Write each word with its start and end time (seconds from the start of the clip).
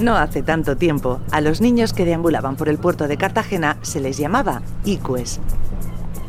No 0.00 0.16
hace 0.16 0.42
tanto 0.42 0.78
tiempo, 0.78 1.20
a 1.30 1.42
los 1.42 1.60
niños 1.60 1.92
que 1.92 2.06
deambulaban 2.06 2.56
por 2.56 2.70
el 2.70 2.78
puerto 2.78 3.06
de 3.06 3.18
Cartagena 3.18 3.76
se 3.82 4.00
les 4.00 4.16
llamaba 4.16 4.62
icues. 4.84 5.40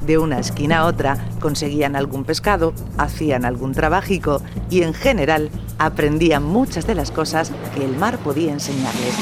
De 0.05 0.17
una 0.17 0.39
esquina 0.39 0.79
a 0.79 0.85
otra 0.85 1.17
conseguían 1.39 1.95
algún 1.95 2.25
pescado, 2.25 2.73
hacían 2.97 3.45
algún 3.45 3.71
trabajico 3.71 4.41
y 4.69 4.81
en 4.81 4.93
general 4.93 5.49
aprendían 5.77 6.43
muchas 6.43 6.85
de 6.85 6.95
las 6.95 7.11
cosas 7.11 7.53
que 7.73 7.85
el 7.85 7.95
mar 7.95 8.17
podía 8.17 8.51
enseñarles. 8.51 9.15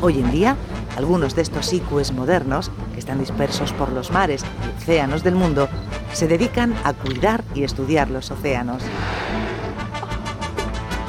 Hoy 0.00 0.18
en 0.20 0.30
día, 0.30 0.56
algunos 0.96 1.36
de 1.36 1.42
estos 1.42 1.74
icues 1.74 2.12
modernos, 2.12 2.70
que 2.94 3.00
están 3.00 3.18
dispersos 3.18 3.74
por 3.74 3.92
los 3.92 4.10
mares 4.12 4.46
y 4.64 4.82
océanos 4.82 5.22
del 5.22 5.34
mundo, 5.34 5.68
se 6.14 6.26
dedican 6.26 6.74
a 6.84 6.94
cuidar 6.94 7.44
y 7.54 7.64
estudiar 7.64 8.08
los 8.08 8.30
océanos. 8.30 8.82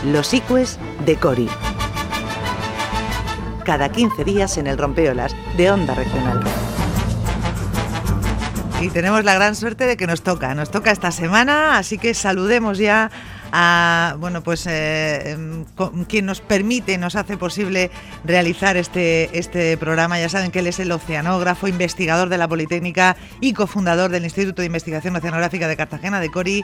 Los 0.03 0.33
icues 0.33 0.77
de 1.05 1.15
Cori. 1.15 1.49
Cada 3.67 3.89
15 3.89 4.23
días 4.23 4.57
en 4.57 4.65
el 4.65 4.77
Rompeolas 4.77 5.35
de 5.57 5.69
Onda 5.69 5.93
Regional. 5.93 6.39
Y 8.79 8.87
tenemos 8.87 9.25
la 9.25 9.33
gran 9.33 9.57
suerte 9.57 9.85
de 9.85 9.97
que 9.97 10.07
nos 10.07 10.21
toca, 10.21 10.55
nos 10.55 10.71
toca 10.71 10.89
esta 10.89 11.11
semana, 11.11 11.77
así 11.77 11.97
que 11.97 12.13
saludemos 12.13 12.77
ya 12.77 13.11
a 13.51 14.15
bueno 14.19 14.41
pues 14.41 14.67
eh, 14.67 15.31
em, 15.31 15.65
quien 16.07 16.25
nos 16.25 16.41
permite, 16.41 16.97
nos 16.97 17.15
hace 17.15 17.37
posible 17.37 17.89
realizar 18.23 18.77
este, 18.77 19.37
este 19.37 19.77
programa. 19.77 20.19
Ya 20.19 20.29
saben 20.29 20.51
que 20.51 20.59
él 20.59 20.67
es 20.67 20.79
el 20.79 20.91
oceanógrafo, 20.91 21.67
investigador 21.67 22.29
de 22.29 22.37
la 22.37 22.47
Politécnica 22.47 23.15
y 23.41 23.53
cofundador 23.53 24.11
del 24.11 24.23
Instituto 24.23 24.61
de 24.61 24.67
Investigación 24.67 25.15
Oceanográfica 25.15 25.67
de 25.67 25.77
Cartagena, 25.77 26.19
de 26.19 26.29
Cori, 26.29 26.63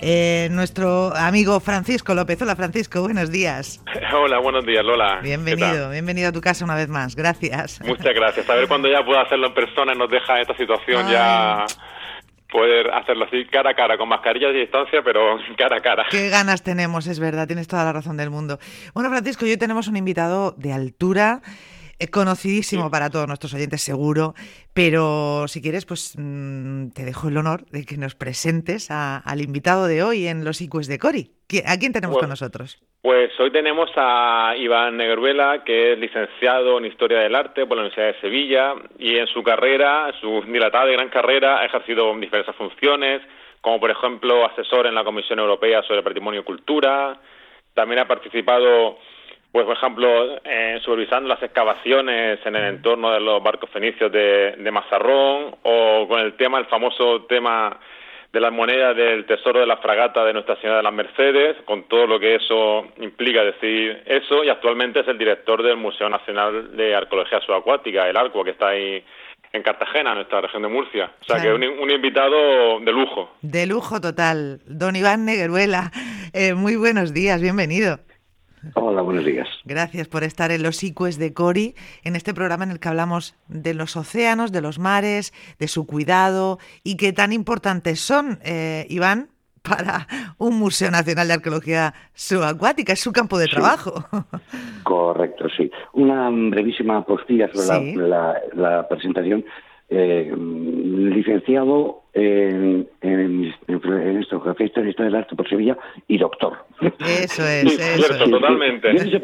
eh, 0.00 0.48
nuestro 0.50 1.14
amigo 1.16 1.60
Francisco 1.60 2.14
López. 2.14 2.40
Hola 2.42 2.56
Francisco, 2.56 3.02
buenos 3.02 3.30
días. 3.30 3.82
Hola, 4.12 4.38
buenos 4.38 4.64
días 4.64 4.84
Lola. 4.84 5.20
Bienvenido, 5.22 5.90
bienvenido 5.90 6.28
a 6.28 6.32
tu 6.32 6.40
casa 6.40 6.64
una 6.64 6.74
vez 6.74 6.88
más. 6.88 7.16
Gracias. 7.16 7.80
Muchas 7.82 8.14
gracias. 8.14 8.48
A 8.48 8.54
ver 8.54 8.68
cuando 8.68 8.88
ya 8.88 9.04
pueda 9.04 9.22
hacerlo 9.22 9.48
en 9.48 9.54
persona 9.54 9.92
y 9.94 9.98
nos 9.98 10.10
deja 10.10 10.40
esta 10.40 10.56
situación 10.56 11.08
ya 11.08 11.66
poder 12.52 12.90
hacerlo 12.92 13.24
así 13.24 13.46
cara 13.46 13.70
a 13.70 13.74
cara, 13.74 13.96
con 13.96 14.08
mascarillas 14.08 14.52
de 14.52 14.60
distancia, 14.60 15.00
pero 15.02 15.38
cara 15.58 15.78
a 15.78 15.80
cara. 15.80 16.06
Qué 16.10 16.28
ganas 16.28 16.62
tenemos, 16.62 17.06
es 17.06 17.18
verdad, 17.18 17.46
tienes 17.46 17.66
toda 17.66 17.84
la 17.84 17.92
razón 17.92 18.16
del 18.16 18.30
mundo. 18.30 18.58
Bueno, 18.94 19.08
Francisco, 19.10 19.44
hoy 19.46 19.56
tenemos 19.56 19.88
un 19.88 19.96
invitado 19.96 20.52
de 20.52 20.72
altura 20.72 21.40
conocidísimo 22.10 22.90
para 22.90 23.10
todos 23.10 23.26
nuestros 23.26 23.54
oyentes 23.54 23.82
seguro, 23.82 24.34
pero 24.74 25.46
si 25.48 25.60
quieres, 25.60 25.86
pues 25.86 26.14
mm, 26.18 26.90
te 26.90 27.04
dejo 27.04 27.28
el 27.28 27.36
honor 27.36 27.64
de 27.66 27.84
que 27.84 27.96
nos 27.96 28.14
presentes 28.14 28.90
al 28.90 29.40
invitado 29.40 29.86
de 29.86 30.02
hoy 30.02 30.26
en 30.26 30.44
los 30.44 30.60
IQs 30.60 30.86
de 30.86 30.98
Cori. 30.98 31.30
¿A 31.66 31.76
quién 31.78 31.92
tenemos 31.92 32.18
con 32.18 32.28
nosotros? 32.28 32.82
Pues 33.02 33.30
hoy 33.40 33.50
tenemos 33.50 33.90
a 33.96 34.54
Iván 34.56 34.96
Negruela, 34.96 35.64
que 35.64 35.92
es 35.92 35.98
licenciado 35.98 36.78
en 36.78 36.86
Historia 36.86 37.18
del 37.18 37.34
Arte 37.34 37.66
por 37.66 37.76
la 37.76 37.82
Universidad 37.82 38.14
de 38.14 38.20
Sevilla 38.20 38.74
y 38.98 39.16
en 39.16 39.26
su 39.26 39.42
carrera, 39.42 40.12
su 40.20 40.42
dilatada 40.46 40.88
y 40.88 40.92
gran 40.92 41.10
carrera, 41.10 41.60
ha 41.60 41.66
ejercido 41.66 42.14
diversas 42.18 42.56
funciones, 42.56 43.20
como 43.60 43.80
por 43.80 43.90
ejemplo 43.90 44.46
asesor 44.46 44.86
en 44.86 44.94
la 44.94 45.04
Comisión 45.04 45.40
Europea 45.40 45.82
sobre 45.82 46.02
Patrimonio 46.02 46.40
y 46.40 46.44
Cultura, 46.44 47.18
también 47.74 48.00
ha 48.00 48.08
participado 48.08 48.98
pues 49.52 49.66
por 49.66 49.76
ejemplo, 49.76 50.40
eh, 50.44 50.80
supervisando 50.82 51.28
las 51.28 51.42
excavaciones 51.42 52.40
en 52.44 52.56
el 52.56 52.64
entorno 52.64 53.12
de 53.12 53.20
los 53.20 53.42
barcos 53.42 53.68
fenicios 53.70 54.10
de, 54.10 54.56
de 54.56 54.70
Mazarrón 54.70 55.54
o 55.62 56.08
con 56.08 56.20
el 56.20 56.34
tema, 56.34 56.58
el 56.58 56.66
famoso 56.66 57.24
tema 57.26 57.78
de 58.32 58.40
las 58.40 58.50
monedas 58.50 58.96
del 58.96 59.26
tesoro 59.26 59.60
de 59.60 59.66
la 59.66 59.76
fragata 59.76 60.24
de 60.24 60.32
Nuestra 60.32 60.56
Señora 60.56 60.78
de 60.78 60.82
las 60.84 60.94
Mercedes, 60.94 61.56
con 61.66 61.86
todo 61.86 62.06
lo 62.06 62.18
que 62.18 62.36
eso 62.36 62.86
implica 62.96 63.44
decir 63.44 64.02
eso, 64.06 64.42
y 64.42 64.48
actualmente 64.48 65.00
es 65.00 65.08
el 65.08 65.18
director 65.18 65.62
del 65.62 65.76
Museo 65.76 66.08
Nacional 66.08 66.74
de 66.74 66.94
Arqueología 66.94 67.40
Subacuática, 67.40 68.08
el 68.08 68.16
ARCO, 68.16 68.42
que 68.42 68.52
está 68.52 68.68
ahí 68.68 69.04
en 69.52 69.62
Cartagena, 69.62 70.12
en 70.12 70.16
nuestra 70.16 70.40
región 70.40 70.62
de 70.62 70.68
Murcia. 70.68 71.10
O 71.20 71.24
sea, 71.24 71.42
que 71.42 71.52
un, 71.52 71.62
un, 71.62 71.90
invitado 71.90 72.80
de 72.80 72.90
lujo. 72.90 73.36
De 73.42 73.66
lujo 73.66 74.00
total. 74.00 74.60
Don 74.64 74.96
Iván 74.96 75.26
Negueruela, 75.26 75.90
eh, 76.32 76.54
muy 76.54 76.76
buenos 76.76 77.12
días, 77.12 77.42
bienvenido. 77.42 77.98
Hola, 78.74 79.02
buenos 79.02 79.24
días. 79.24 79.48
Gracias 79.64 80.08
por 80.08 80.22
estar 80.22 80.50
en 80.52 80.62
los 80.62 80.82
ICUES 80.82 81.18
de 81.18 81.34
Cori, 81.34 81.74
en 82.04 82.14
este 82.16 82.32
programa 82.32 82.64
en 82.64 82.70
el 82.70 82.80
que 82.80 82.88
hablamos 82.88 83.34
de 83.48 83.74
los 83.74 83.96
océanos, 83.96 84.52
de 84.52 84.60
los 84.62 84.78
mares, 84.78 85.32
de 85.58 85.68
su 85.68 85.86
cuidado 85.86 86.58
y 86.84 86.96
qué 86.96 87.12
tan 87.12 87.32
importantes 87.32 88.00
son, 88.00 88.38
eh, 88.44 88.86
Iván, 88.88 89.28
para 89.62 90.06
un 90.38 90.58
Museo 90.58 90.90
Nacional 90.90 91.28
de 91.28 91.34
Arqueología 91.34 91.94
Subacuática, 92.14 92.92
es 92.92 93.00
su 93.00 93.12
campo 93.12 93.38
de 93.38 93.48
trabajo. 93.48 94.04
Correcto, 94.84 95.46
sí. 95.56 95.70
Una 95.92 96.30
brevísima 96.30 97.04
postilla 97.04 97.48
sobre 97.52 97.96
la, 97.96 98.86
presentación. 98.88 99.44
Eh, 99.88 100.32
licenciado 100.34 102.01
en, 102.14 102.86
en, 103.00 103.54
en, 103.68 104.18
esto, 104.18 104.42
Historia 104.58 104.94
del 104.98 105.14
Arte 105.14 105.34
por 105.34 105.48
Sevilla 105.48 105.76
y 106.06 106.18
doctor. 106.18 106.58
Eso 106.80 107.46
es, 107.46 107.64
eso 107.64 108.12
es. 108.12 108.30
totalmente. 108.30 108.88
Yo, 108.94 109.18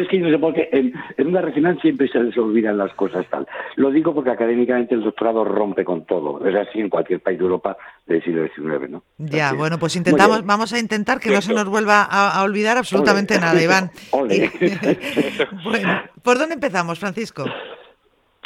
es 0.00 0.08
que 0.08 0.18
no 0.18 0.30
sé 0.30 0.38
por 0.38 0.54
qué 0.54 0.68
en, 0.72 1.26
una 1.26 1.40
regional 1.40 1.80
siempre 1.80 2.08
se 2.08 2.18
les 2.18 2.36
olvidan 2.36 2.78
las 2.78 2.92
cosas 2.94 3.24
tal. 3.30 3.46
Lo 3.76 3.90
digo 3.90 4.14
porque 4.14 4.30
académicamente 4.30 4.94
el 4.94 5.02
doctorado 5.02 5.44
rompe 5.44 5.84
con 5.84 6.04
todo. 6.04 6.44
Es 6.46 6.54
así 6.56 6.80
en 6.80 6.88
cualquier 6.88 7.20
país 7.20 7.38
de 7.38 7.44
Europa 7.44 7.76
del 8.06 8.22
siglo 8.24 8.46
XIX, 8.48 8.90
¿no? 8.90 9.02
Ya, 9.18 9.52
bueno, 9.52 9.78
pues 9.78 9.94
intentamos, 9.94 10.44
vamos 10.44 10.72
a 10.72 10.78
intentar 10.78 11.20
que 11.20 11.30
no 11.30 11.40
se 11.40 11.54
nos 11.54 11.66
vuelva 11.66 12.02
a, 12.02 12.42
olvidar 12.42 12.76
absolutamente 12.76 13.38
nada, 13.38 13.62
Iván. 13.62 13.90
bueno, 15.64 16.02
¿por 16.22 16.38
dónde 16.38 16.54
empezamos, 16.54 16.98
Francisco? 16.98 17.44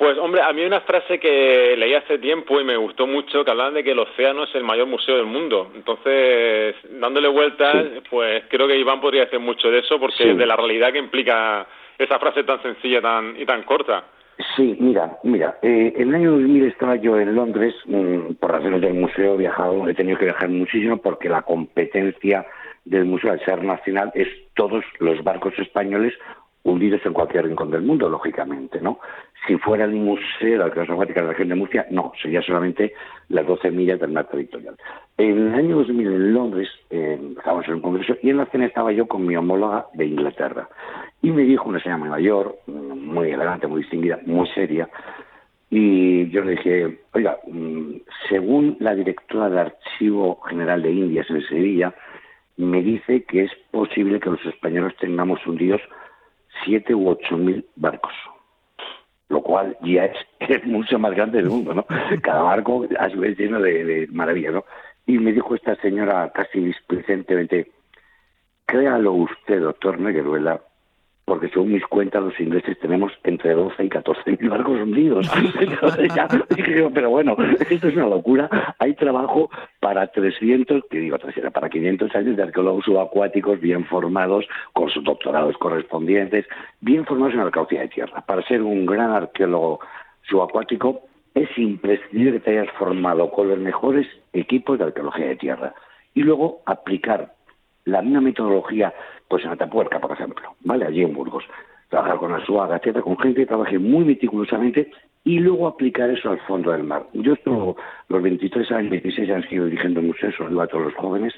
Pues 0.00 0.16
hombre, 0.16 0.40
a 0.40 0.50
mí 0.54 0.62
hay 0.62 0.66
una 0.66 0.80
frase 0.80 1.20
que 1.20 1.74
leí 1.76 1.92
hace 1.92 2.16
tiempo 2.16 2.58
y 2.58 2.64
me 2.64 2.74
gustó 2.74 3.06
mucho, 3.06 3.44
que 3.44 3.50
hablaban 3.50 3.74
de 3.74 3.84
que 3.84 3.90
el 3.90 3.98
océano 3.98 4.44
es 4.44 4.54
el 4.54 4.64
mayor 4.64 4.86
museo 4.86 5.18
del 5.18 5.26
mundo. 5.26 5.70
Entonces, 5.74 6.74
dándole 6.98 7.28
vueltas, 7.28 7.84
pues 8.08 8.44
creo 8.48 8.66
que 8.66 8.78
Iván 8.78 9.02
podría 9.02 9.26
decir 9.26 9.40
mucho 9.40 9.70
de 9.70 9.80
eso, 9.80 10.00
porque 10.00 10.32
de 10.32 10.46
la 10.46 10.56
realidad 10.56 10.90
que 10.90 11.00
implica 11.00 11.66
esa 11.98 12.18
frase 12.18 12.44
tan 12.44 12.62
sencilla 12.62 13.02
tan, 13.02 13.38
y 13.38 13.44
tan 13.44 13.62
corta. 13.64 14.04
Sí, 14.56 14.74
mira, 14.80 15.18
mira, 15.22 15.58
eh, 15.60 15.92
en 15.94 16.08
el 16.08 16.14
año 16.14 16.30
2000 16.30 16.64
estaba 16.64 16.96
yo 16.96 17.20
en 17.20 17.34
Londres, 17.34 17.74
mm, 17.84 18.36
por 18.40 18.52
razones 18.52 18.80
del 18.80 18.94
museo 18.94 19.34
he 19.34 19.36
viajado, 19.36 19.86
he 19.86 19.92
tenido 19.92 20.16
que 20.16 20.24
viajar 20.24 20.48
muchísimo 20.48 20.96
porque 20.96 21.28
la 21.28 21.42
competencia 21.42 22.46
del 22.86 23.04
museo 23.04 23.32
al 23.32 23.44
ser 23.44 23.62
nacional 23.62 24.10
es 24.14 24.28
todos 24.54 24.82
los 24.98 25.22
barcos 25.22 25.52
españoles 25.58 26.14
hundidos 26.62 27.00
en 27.04 27.12
cualquier 27.12 27.46
rincón 27.46 27.70
del 27.70 27.82
mundo, 27.82 28.08
lógicamente, 28.08 28.80
¿no? 28.80 28.98
Si 29.46 29.56
fuera 29.56 29.84
el 29.84 29.92
Museo 29.92 30.50
de 30.50 30.58
la 30.58 30.68
de 30.68 31.14
la 31.14 31.28
región 31.28 31.48
de 31.48 31.54
Murcia, 31.54 31.86
no, 31.90 32.12
sería 32.20 32.42
solamente 32.42 32.92
las 33.28 33.46
12 33.46 33.70
millas 33.70 33.98
del 33.98 34.12
mar 34.12 34.28
territorial. 34.28 34.76
En 35.16 35.48
el 35.48 35.54
año 35.54 35.76
2000 35.76 36.06
en 36.06 36.34
Londres, 36.34 36.68
eh, 36.90 37.18
estábamos 37.36 37.66
en 37.68 37.74
un 37.74 37.80
congreso 37.80 38.16
y 38.22 38.30
en 38.30 38.36
la 38.36 38.46
cena 38.46 38.66
estaba 38.66 38.92
yo 38.92 39.06
con 39.06 39.26
mi 39.26 39.36
homóloga 39.36 39.86
de 39.94 40.06
Inglaterra. 40.06 40.68
Y 41.22 41.30
me 41.30 41.42
dijo 41.42 41.68
una 41.68 41.80
señora 41.80 41.98
muy 41.98 42.10
mayor, 42.10 42.58
muy 42.66 43.30
elegante, 43.30 43.66
muy 43.66 43.80
distinguida, 43.80 44.18
muy 44.26 44.46
seria, 44.48 44.88
y 45.70 46.28
yo 46.30 46.42
le 46.42 46.52
dije, 46.52 46.98
oiga, 47.12 47.38
mm, 47.46 47.92
según 48.28 48.76
la 48.80 48.94
directora 48.94 49.48
del 49.48 49.58
Archivo 49.58 50.40
General 50.42 50.82
de 50.82 50.90
Indias 50.90 51.30
en 51.30 51.46
Sevilla, 51.46 51.94
me 52.56 52.82
dice 52.82 53.22
que 53.22 53.44
es 53.44 53.52
posible 53.70 54.18
que 54.18 54.30
los 54.30 54.44
españoles 54.44 54.96
tengamos 54.98 55.46
hundidos 55.46 55.80
siete 56.64 56.94
u 56.94 57.08
ocho 57.08 57.36
mil 57.36 57.64
barcos, 57.76 58.12
lo 59.28 59.42
cual 59.42 59.76
ya 59.82 60.06
es, 60.06 60.16
es 60.40 60.64
mucho 60.66 60.98
más 60.98 61.12
grande 61.12 61.38
del 61.38 61.50
mundo, 61.50 61.74
¿no? 61.74 61.86
Cada 62.22 62.42
barco 62.42 62.86
a 62.98 63.10
su 63.10 63.20
vez 63.20 63.38
lleno 63.38 63.60
de, 63.60 63.84
de 63.84 64.06
maravilla, 64.08 64.50
¿no? 64.50 64.64
Y 65.06 65.18
me 65.18 65.32
dijo 65.32 65.54
esta 65.54 65.74
señora 65.76 66.30
casi 66.32 66.60
displicentemente, 66.60 67.70
créalo 68.66 69.12
usted, 69.12 69.60
doctor 69.60 69.98
Negueruela, 69.98 70.60
porque 71.30 71.48
según 71.50 71.70
mis 71.70 71.86
cuentas 71.86 72.24
los 72.24 72.40
ingleses 72.40 72.76
tenemos 72.80 73.12
entre 73.22 73.54
12 73.54 73.84
y 73.84 73.88
14 73.88 74.36
mil 74.40 74.50
barcos 74.50 74.80
hundidos. 74.80 75.30
pero 76.92 77.10
bueno, 77.10 77.36
esto 77.70 77.86
es 77.86 77.94
una 77.94 78.08
locura. 78.08 78.74
Hay 78.80 78.94
trabajo 78.94 79.48
para 79.78 80.08
300, 80.08 80.86
que 80.90 80.98
digo, 80.98 81.16
para 81.52 81.68
500 81.68 82.12
años 82.16 82.36
de 82.36 82.42
arqueólogos 82.42 82.84
subacuáticos 82.84 83.60
bien 83.60 83.84
formados, 83.84 84.44
con 84.72 84.90
sus 84.90 85.04
doctorados 85.04 85.56
correspondientes, 85.58 86.46
bien 86.80 87.06
formados 87.06 87.34
en 87.34 87.40
arqueología 87.42 87.82
de 87.82 87.88
tierra. 87.90 88.24
Para 88.26 88.42
ser 88.48 88.62
un 88.62 88.84
gran 88.84 89.12
arqueólogo 89.12 89.78
subacuático 90.28 91.02
es 91.34 91.48
imprescindible 91.56 92.32
que 92.32 92.40
te 92.40 92.58
hayas 92.58 92.74
formado 92.76 93.30
con 93.30 93.48
los 93.48 93.58
mejores 93.60 94.08
equipos 94.32 94.80
de 94.80 94.86
arqueología 94.86 95.26
de 95.26 95.36
tierra 95.36 95.74
y 96.12 96.24
luego 96.24 96.62
aplicar 96.66 97.34
la 97.90 98.02
misma 98.02 98.20
metodología 98.20 98.92
pues 99.28 99.44
en 99.44 99.50
Atapuerca, 99.50 100.00
por 100.00 100.12
ejemplo, 100.12 100.54
¿vale? 100.64 100.86
Allí 100.86 101.02
en 101.02 101.14
Burgos. 101.14 101.44
Trabajar 101.88 102.18
con 102.18 102.32
Asuaga, 102.32 102.76
etcétera, 102.76 103.02
con 103.02 103.18
gente 103.18 103.40
que 103.40 103.46
trabaje 103.46 103.78
muy 103.78 104.04
meticulosamente 104.04 104.90
y 105.24 105.38
luego 105.38 105.68
aplicar 105.68 106.10
eso 106.10 106.30
al 106.30 106.40
fondo 106.40 106.72
del 106.72 106.84
mar. 106.84 107.06
Yo 107.12 107.34
esto, 107.34 107.76
los 108.08 108.22
23 108.22 108.70
años, 108.72 108.90
26 108.90 109.30
años 109.30 109.46
que 109.46 109.56
he 109.56 109.64
dirigiendo 109.64 110.02
museos, 110.02 110.34
os 110.40 110.48
digo 110.48 110.62
a 110.62 110.66
todos 110.66 110.84
los 110.84 110.94
jóvenes, 110.94 111.34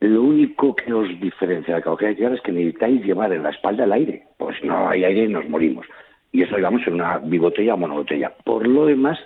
lo 0.00 0.22
único 0.22 0.74
que 0.76 0.92
os 0.92 1.08
diferencia 1.20 1.76
de 1.76 1.82
la 1.84 1.96
de 1.96 2.14
tierra 2.14 2.34
es 2.34 2.40
que 2.42 2.52
necesitáis 2.52 3.02
llevar 3.02 3.32
en 3.32 3.42
la 3.42 3.50
espalda 3.50 3.84
el 3.84 3.92
aire, 3.92 4.24
pues 4.36 4.62
no 4.62 4.88
hay 4.88 5.04
aire 5.04 5.24
y 5.24 5.28
nos 5.28 5.48
morimos. 5.48 5.86
Y 6.32 6.42
eso 6.42 6.56
digamos 6.56 6.86
en 6.86 6.94
una 6.94 7.18
bibotella 7.18 7.74
o 7.74 7.78
monobotella. 7.78 8.34
Por 8.44 8.66
lo 8.66 8.86
demás, 8.86 9.18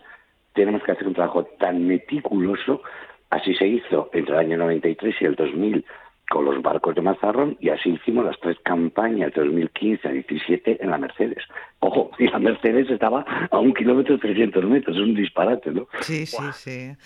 tenemos 0.54 0.82
que 0.84 0.92
hacer 0.92 1.08
un 1.08 1.14
trabajo 1.14 1.44
tan 1.58 1.86
meticuloso, 1.86 2.82
así 3.30 3.54
se 3.54 3.66
hizo 3.66 4.10
entre 4.12 4.34
el 4.34 4.40
año 4.40 4.58
93 4.58 5.16
y 5.20 5.24
el 5.24 5.34
2000 5.34 5.84
con 6.30 6.44
los 6.44 6.62
barcos 6.62 6.94
de 6.94 7.02
Mazarrón 7.02 7.56
y 7.60 7.70
así 7.70 7.90
hicimos 7.90 8.24
las 8.24 8.38
tres 8.38 8.56
campañas 8.62 9.34
de 9.34 9.42
2015 9.42 10.08
a 10.08 10.12
17 10.12 10.78
en 10.80 10.90
la 10.90 10.96
Mercedes. 10.96 11.44
Ojo, 11.80 12.12
y 12.18 12.28
la 12.28 12.38
Mercedes 12.38 12.88
estaba 12.88 13.24
a 13.50 13.58
un 13.58 13.74
kilómetro 13.74 14.16
300 14.16 14.64
metros, 14.64 14.96
es 14.96 15.02
un 15.02 15.14
disparate, 15.14 15.72
¿no? 15.72 15.88
Sí, 16.00 16.24
sí, 16.26 16.38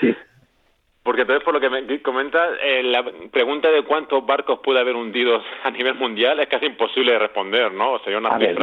sí. 0.00 0.14
Porque 1.02 1.22
entonces, 1.22 1.44
por 1.44 1.52
lo 1.52 1.60
que 1.60 1.68
me 1.68 2.00
comentas, 2.00 2.48
eh, 2.62 2.82
la 2.84 3.04
pregunta 3.30 3.70
de 3.70 3.82
cuántos 3.82 4.24
barcos 4.24 4.60
puede 4.62 4.80
haber 4.80 4.94
hundidos 4.94 5.44
a 5.62 5.70
nivel 5.70 5.96
mundial 5.96 6.38
es 6.40 6.48
casi 6.48 6.64
imposible 6.64 7.12
de 7.12 7.18
responder, 7.18 7.72
¿no? 7.72 7.94
O 7.94 7.98
sea, 7.98 8.16
una 8.16 8.30
a 8.30 8.38
ver, 8.38 8.56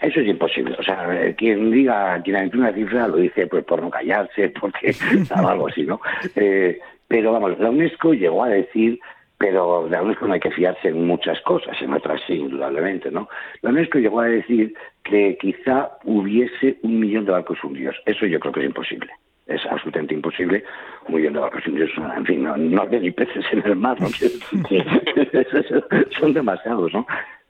eso 0.00 0.20
es 0.20 0.26
imposible. 0.26 0.74
O 0.78 0.82
sea, 0.82 1.34
quien 1.36 1.70
diga, 1.72 2.22
quien 2.22 2.36
ha 2.36 2.56
una 2.56 2.72
cifra 2.72 3.08
lo 3.08 3.16
dice 3.16 3.46
pues 3.48 3.64
por 3.64 3.82
no 3.82 3.90
callarse, 3.90 4.54
porque 4.58 4.94
algo 5.34 5.68
así, 5.68 5.82
¿no? 5.82 6.00
Eh, 6.36 6.80
pero 7.08 7.32
vamos, 7.32 7.58
la 7.58 7.70
UNESCO 7.70 8.14
llegó 8.14 8.44
a 8.44 8.48
decir 8.48 8.98
pero 9.38 9.84
de 9.84 9.90
la 9.90 10.02
UNESCO 10.02 10.26
no 10.26 10.34
hay 10.34 10.40
que 10.40 10.50
fiarse 10.50 10.88
en 10.88 11.06
muchas 11.06 11.40
cosas, 11.42 11.80
en 11.80 11.92
otras 11.92 12.20
sí, 12.26 12.34
indudablemente, 12.34 13.10
¿no? 13.10 13.28
La 13.62 13.70
UNESCO 13.70 13.98
llegó 13.98 14.20
a 14.20 14.26
decir 14.26 14.74
que 15.04 15.36
quizá 15.40 15.90
hubiese 16.04 16.78
un 16.82 17.00
millón 17.00 17.26
de 17.26 17.32
barcos 17.32 17.62
hundidos. 17.62 17.96
Eso 18.06 18.26
yo 18.26 18.40
creo 18.40 18.52
que 18.52 18.60
es 18.60 18.66
imposible 18.66 19.10
es 19.46 19.64
absolutamente 19.66 20.14
imposible, 20.14 20.64
muy 21.08 21.22
bien 21.22 21.32
de 21.32 21.38
vacaciones, 21.38 21.88
en 22.16 22.26
fin, 22.26 22.42
no, 22.42 22.56
no 22.56 22.82
hay 22.82 23.00
ni 23.00 23.12
peces 23.12 23.44
en 23.52 23.62
el 23.64 23.76
mar, 23.76 23.96
¿no? 24.00 24.08
son 26.20 26.34
demasiados, 26.34 26.92
¿no? 26.92 27.06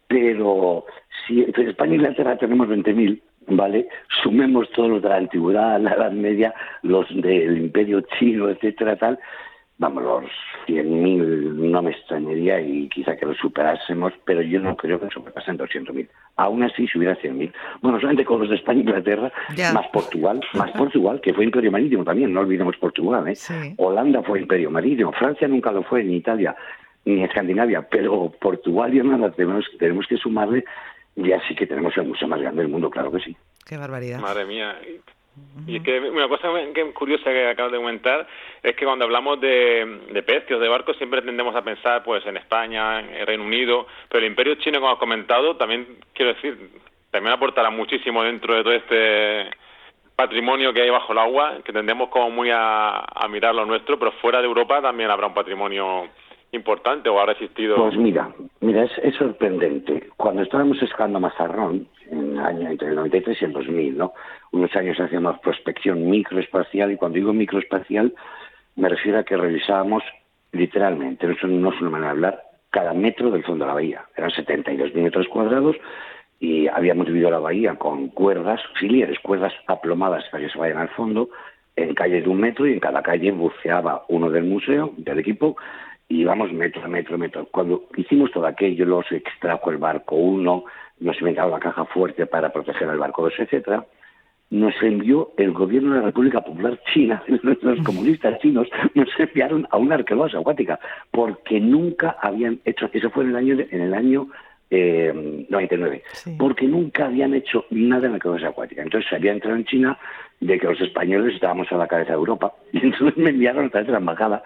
Pero 0.08 0.84
si 1.26 1.42
entre 1.42 1.70
España 1.70 1.92
y 1.92 1.96
Inglaterra 1.96 2.36
tenemos 2.36 2.68
20.000, 2.68 3.20
¿vale? 3.48 3.88
Sumemos 4.22 4.70
todos 4.72 4.90
los 4.90 5.02
de 5.02 5.08
la 5.08 5.16
antigüedad, 5.16 5.80
la 5.80 5.94
Edad 5.94 6.12
Media, 6.12 6.54
los 6.82 7.08
del 7.08 7.56
Imperio 7.56 8.02
Chino, 8.18 8.50
etcétera, 8.50 8.96
tal, 8.96 9.18
vamos, 9.78 10.04
los 10.04 10.30
100.000 10.66 11.54
no 11.70 11.82
me 11.82 11.92
extrañaría 11.92 12.60
y 12.60 12.88
quizá 12.88 13.16
que 13.16 13.26
lo 13.26 13.34
superásemos, 13.34 14.12
pero 14.24 14.42
yo 14.42 14.60
no 14.60 14.76
creo 14.76 15.00
que 15.00 15.08
sobrepasen 15.10 15.58
200.000. 15.58 16.08
Aún 16.36 16.62
así, 16.62 16.86
si 16.88 16.98
hubiera 16.98 17.16
100.000. 17.16 17.52
Bueno, 17.80 17.98
solamente 17.98 18.24
con 18.24 18.40
los 18.40 18.50
de 18.50 18.56
España 18.56 18.80
e 18.80 18.82
Inglaterra, 18.82 19.32
más 19.72 19.86
Portugal, 19.88 20.40
más 20.54 20.70
Portugal, 20.72 21.20
que 21.20 21.32
fue 21.32 21.44
imperio 21.44 21.70
marítimo 21.70 22.04
también, 22.04 22.32
no 22.32 22.40
olvidemos 22.40 22.76
Portugal, 22.76 23.28
¿eh? 23.28 23.74
Holanda 23.78 24.22
fue 24.22 24.40
imperio 24.40 24.70
marítimo, 24.70 25.12
Francia 25.12 25.48
nunca 25.48 25.72
lo 25.72 25.82
fue, 25.82 26.04
ni 26.04 26.16
Italia, 26.16 26.54
ni 27.04 27.22
Escandinavia, 27.22 27.82
pero 27.88 28.32
Portugal 28.40 28.92
y 28.94 29.00
Holanda 29.00 29.30
tenemos, 29.30 29.64
tenemos 29.78 30.06
que 30.06 30.16
sumarle, 30.16 30.64
y 31.14 31.32
así 31.32 31.54
que 31.54 31.66
tenemos 31.66 31.96
el 31.96 32.08
museo 32.08 32.28
más 32.28 32.40
grande 32.40 32.62
del 32.62 32.70
mundo, 32.70 32.90
claro 32.90 33.10
que 33.10 33.20
sí. 33.20 33.36
Qué 33.64 33.76
barbaridad. 33.76 34.20
Madre 34.20 34.44
mía. 34.44 34.76
Y 35.66 35.80
que 35.80 35.98
una 36.00 36.28
cosa 36.28 36.48
que 36.74 36.92
curiosa 36.92 37.24
que 37.24 37.48
acabas 37.48 37.72
de 37.72 37.78
comentar 37.78 38.26
es 38.62 38.76
que 38.76 38.84
cuando 38.84 39.04
hablamos 39.04 39.40
de, 39.40 40.00
de 40.12 40.22
pecios, 40.22 40.60
de 40.60 40.68
barcos, 40.68 40.96
siempre 40.96 41.22
tendemos 41.22 41.54
a 41.56 41.62
pensar 41.62 42.02
pues 42.04 42.24
en 42.26 42.36
España, 42.36 43.00
en 43.00 43.26
Reino 43.26 43.44
Unido, 43.44 43.86
pero 44.08 44.24
el 44.24 44.30
Imperio 44.30 44.54
Chino, 44.56 44.80
como 44.80 44.92
has 44.92 44.98
comentado, 44.98 45.56
también 45.56 45.98
quiero 46.12 46.34
decir, 46.34 46.70
también 47.10 47.32
aportará 47.32 47.70
muchísimo 47.70 48.22
dentro 48.22 48.54
de 48.54 48.62
todo 48.62 48.72
este 48.74 49.50
patrimonio 50.14 50.72
que 50.72 50.82
hay 50.82 50.90
bajo 50.90 51.12
el 51.12 51.18
agua, 51.18 51.58
que 51.64 51.72
tendemos 51.72 52.10
como 52.10 52.30
muy 52.30 52.50
a, 52.50 53.00
a 53.00 53.28
mirar 53.28 53.54
lo 53.54 53.66
nuestro, 53.66 53.98
pero 53.98 54.12
fuera 54.12 54.40
de 54.40 54.46
Europa 54.46 54.80
también 54.80 55.10
habrá 55.10 55.26
un 55.26 55.34
patrimonio 55.34 56.08
importante 56.52 57.08
o 57.08 57.18
habrá 57.18 57.32
existido? 57.32 57.76
Pues 57.76 57.96
mira, 57.96 58.30
mira, 58.60 58.84
es, 58.84 58.92
es 59.02 59.14
sorprendente. 59.16 60.08
Cuando 60.16 60.42
estábamos 60.42 60.82
excavando 60.82 61.20
Mazarrón, 61.20 61.88
en 62.10 62.32
el 62.32 62.38
año 62.38 62.70
entre 62.70 62.88
el 62.88 62.94
93 62.96 63.42
y 63.42 63.44
el 63.44 63.52
2000, 63.52 63.98
¿no? 63.98 64.12
Unos 64.52 64.74
años 64.76 64.98
hacíamos 65.00 65.38
prospección 65.40 66.08
microespacial 66.08 66.92
y 66.92 66.96
cuando 66.96 67.16
digo 67.16 67.32
microespacial 67.32 68.14
me 68.76 68.88
refiero 68.88 69.18
a 69.18 69.24
que 69.24 69.36
revisábamos 69.36 70.02
literalmente, 70.52 71.26
no 71.26 71.70
es 71.70 71.80
una 71.80 71.90
manera 71.90 72.08
de 72.08 72.16
hablar, 72.16 72.42
cada 72.70 72.92
metro 72.92 73.30
del 73.30 73.42
fondo 73.42 73.64
de 73.64 73.68
la 73.68 73.74
bahía. 73.74 74.04
Eran 74.16 74.30
72 74.30 74.94
metros 74.94 75.26
cuadrados 75.28 75.76
y 76.38 76.68
habíamos 76.68 77.06
dividido 77.06 77.30
la 77.30 77.38
bahía 77.38 77.74
con 77.76 78.08
cuerdas 78.08 78.60
auxiliares, 78.68 79.18
cuerdas 79.20 79.52
aplomadas 79.66 80.24
para 80.30 80.44
que 80.44 80.50
se 80.50 80.58
vayan 80.58 80.78
al 80.78 80.90
fondo, 80.90 81.30
en 81.74 81.94
calles 81.94 82.24
de 82.24 82.30
un 82.30 82.40
metro 82.40 82.66
y 82.66 82.74
en 82.74 82.80
cada 82.80 83.02
calle 83.02 83.32
buceaba 83.32 84.04
uno 84.08 84.30
del 84.30 84.44
museo, 84.44 84.92
del 84.96 85.18
equipo, 85.18 85.56
y 86.08 86.20
íbamos 86.20 86.52
metro 86.52 86.84
a 86.84 86.88
metro, 86.88 87.18
metro. 87.18 87.46
Cuando 87.50 87.84
hicimos 87.96 88.30
todo 88.30 88.46
aquello, 88.46 88.84
los 88.84 89.10
extrajo 89.10 89.70
el 89.70 89.78
barco 89.78 90.16
uno, 90.16 90.64
nos 91.00 91.18
inventaron 91.18 91.52
la 91.52 91.60
caja 91.60 91.84
fuerte 91.86 92.26
para 92.26 92.52
proteger 92.52 92.88
al 92.88 92.98
barco 92.98 93.22
dos, 93.22 93.34
etcétera, 93.38 93.84
nos 94.50 94.74
envió 94.80 95.32
el 95.36 95.52
gobierno 95.52 95.94
de 95.94 96.00
la 96.00 96.06
República 96.06 96.40
Popular 96.40 96.80
China, 96.92 97.22
los 97.62 97.80
comunistas 97.80 98.38
chinos, 98.40 98.68
nos 98.94 99.08
enviaron 99.18 99.66
a 99.70 99.76
una 99.76 99.96
arqueología 99.96 100.40
acuática, 100.40 100.78
porque 101.10 101.60
nunca 101.60 102.16
habían 102.20 102.60
hecho, 102.64 102.88
eso 102.92 103.10
fue 103.10 103.24
en 103.24 103.30
el 103.30 103.36
año, 103.36 103.56
en 103.70 103.80
el 103.80 103.94
año 103.94 104.28
eh, 104.70 105.46
99, 105.48 106.02
porque 106.38 106.66
nunca 106.66 107.06
habían 107.06 107.34
hecho 107.34 107.64
nada 107.70 108.06
en 108.06 108.12
la 108.12 108.16
arqueología 108.16 108.48
acuática. 108.48 108.82
Entonces 108.82 109.08
se 109.08 109.16
había 109.16 109.32
entrado 109.32 109.56
en 109.56 109.64
China 109.64 109.98
de 110.40 110.58
que 110.58 110.66
los 110.66 110.80
españoles 110.80 111.34
estábamos 111.34 111.70
a 111.72 111.76
la 111.76 111.88
cabeza 111.88 112.10
de 112.10 112.18
Europa, 112.18 112.52
y 112.72 112.78
entonces 112.84 113.16
me 113.16 113.30
enviaron 113.30 113.66
a 113.66 113.70
través 113.70 113.86
de 113.86 113.92
la 113.92 113.98
embajada 113.98 114.42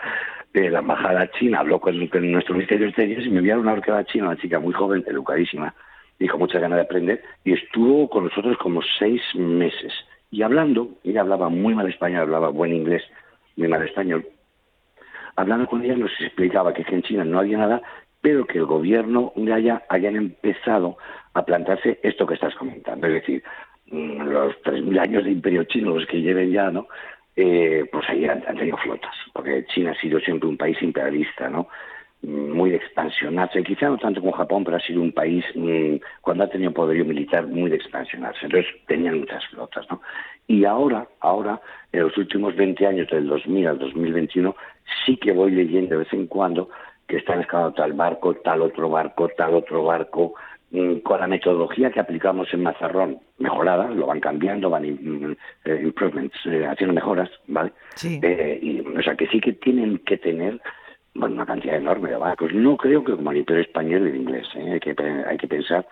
de 0.53 0.69
la 0.69 0.81
embajada 0.81 1.31
china, 1.39 1.61
habló 1.61 1.81
con, 1.81 1.97
nuestro 1.97 2.55
Ministerio 2.55 2.87
de 2.87 2.89
Exteriores 2.89 3.27
y 3.27 3.31
me 3.31 3.39
enviaron 3.39 3.63
una 3.63 3.73
arqueóloga 3.73 4.05
china, 4.05 4.27
una 4.27 4.37
chica 4.37 4.59
muy 4.59 4.73
joven, 4.73 5.05
educadísima, 5.07 5.73
dijo 6.21 6.39
muchas 6.39 6.61
ganas 6.61 6.77
de 6.77 6.85
aprender, 6.85 7.23
y 7.45 7.55
estuvo 7.55 8.09
con 8.09 8.25
nosotros 8.25 8.57
como 8.59 8.83
seis 8.99 9.23
meses. 9.35 9.93
Y 10.31 10.43
hablando, 10.43 10.91
ella 11.03 11.23
hablaba 11.23 11.49
muy 11.49 11.75
mal 11.75 11.89
español, 11.89 12.23
hablaba 12.23 12.51
buen 12.51 12.73
inglés, 12.73 13.03
muy 13.57 13.67
mal 13.67 13.83
español, 13.83 14.25
hablando 15.37 15.67
con 15.67 15.83
ella 15.83 15.97
nos 15.97 16.13
explicaba 16.21 16.73
que 16.73 16.85
en 16.89 17.03
China 17.03 17.25
no 17.25 17.39
había 17.39 17.59
nada, 17.59 17.83
pero 18.21 18.47
que 18.47 18.59
el 18.59 18.67
gobierno 18.67 19.33
de 19.35 19.53
allá 19.53 19.83
hayan 19.89 20.17
empezado 20.17 20.99
a 21.33 21.45
plantarse 21.45 21.99
esto 22.03 22.27
que 22.27 22.35
estás 22.35 22.55
comentando, 22.55 23.07
es 23.07 23.15
decir, 23.15 23.43
mm, 23.87 24.23
los 24.23 24.55
3.000 24.63 24.99
años 24.99 25.25
de 25.25 25.33
imperio 25.33 25.65
chino, 25.65 25.95
los 25.95 26.07
que 26.07 26.21
lleven 26.21 26.53
ya, 26.53 26.71
¿no? 26.71 26.87
Eh, 27.37 27.89
pues 27.91 28.09
ahí 28.09 28.27
han, 28.27 28.43
tenido 28.43 28.77
flotas, 28.77 29.15
porque 29.33 29.65
China 29.67 29.93
ha 29.93 30.01
sido 30.01 30.21
siempre 30.21 30.49
un 30.49 30.59
país 30.59 30.77
imperialista, 30.83 31.49
¿no? 31.49 31.69
Muy 32.23 32.71
de 32.71 32.77
expansionarse, 32.77 33.63
quizá 33.63 33.89
no 33.89 33.99
tanto 33.99 34.21
como 34.21 34.33
Japón, 34.33 34.65
pero 34.65 34.77
ha 34.77 34.81
sido 34.81 35.01
un 35.01 35.13
país, 35.13 35.45
mm, 35.55 35.97
cuando 36.21 36.45
ha 36.45 36.49
tenido 36.49 36.73
poderío 36.73 37.05
militar, 37.05 37.47
muy 37.47 37.71
de 37.71 37.77
expansionarse. 37.77 38.47
Entonces 38.47 38.71
tenían 38.87 39.21
muchas 39.21 39.45
flotas, 39.47 39.87
¿no? 39.91 40.03
Y 40.47 40.65
ahora, 40.65 41.07
ahora, 41.21 41.61
en 41.93 42.03
los 42.03 42.17
últimos 42.19 42.55
20 42.57 42.87
años, 42.87 43.09
del 43.09 43.27
2000 43.27 43.67
al 43.67 43.79
2021, 43.79 44.55
sí 45.05 45.17
que 45.17 45.33
voy 45.33 45.53
leyendo 45.53 45.91
de 45.91 46.05
vez 46.05 46.13
en 46.13 46.27
cuando 46.27 46.69
que 47.07 47.17
están 47.17 47.41
excavando 47.41 47.73
tal 47.73 47.93
barco, 47.95 48.35
tal 48.35 48.63
otro 48.63 48.89
barco, 48.91 49.29
tal 49.37 49.55
otro 49.55 49.85
barco, 49.85 50.35
Mm, 50.73 50.99
con 51.01 51.19
la 51.19 51.27
metodología 51.27 51.91
que 51.91 51.99
aplicamos 51.99 52.47
en 52.55 52.63
Mazarrón, 52.63 53.19
mejorada, 53.39 53.89
lo 53.89 54.07
van 54.07 54.21
cambiando, 54.21 54.71
van 54.71 54.85
mm, 54.85 55.37
eh, 55.65 55.81
improvements, 55.83 56.37
eh, 56.47 56.65
haciendo 56.65 56.95
mejoras, 56.95 57.29
¿vale? 57.49 57.73
Eh, 58.05 58.59
y, 58.63 58.81
o 58.81 59.03
sea, 59.03 59.17
que 59.17 59.27
sí 59.27 59.41
que 59.41 59.55
tienen 59.55 59.99
que 59.99 60.17
tener 60.17 60.61
bueno, 61.15 61.35
una 61.35 61.47
cantidad 61.47 61.77
enorme 61.77 62.11
de 62.11 62.17
barcos. 62.17 62.53
No 62.53 62.77
creo 62.77 63.05
que 63.05 63.17
como 63.17 63.31
el 63.33 63.39
imperio 63.39 63.63
español 63.63 64.07
y 64.07 64.11
el 64.11 64.17
inglés, 64.17 64.47
hay, 64.55 64.81
que, 64.81 64.95
hay 65.27 65.37
que 65.37 65.49
pensar 65.49 65.87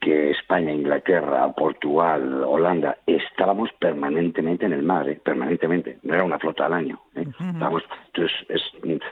que 0.00 0.30
España, 0.30 0.72
Inglaterra, 0.72 1.50
Portugal, 1.52 2.44
Holanda, 2.44 2.98
estábamos 3.06 3.70
permanentemente 3.80 4.66
en 4.66 4.74
el 4.74 4.82
mar, 4.82 5.08
¿eh? 5.08 5.20
permanentemente, 5.24 5.98
no 6.02 6.14
era 6.14 6.22
una 6.22 6.38
flota 6.38 6.66
al 6.66 6.74
año. 6.74 7.00
¿eh? 7.14 7.24
entonces, 7.40 8.62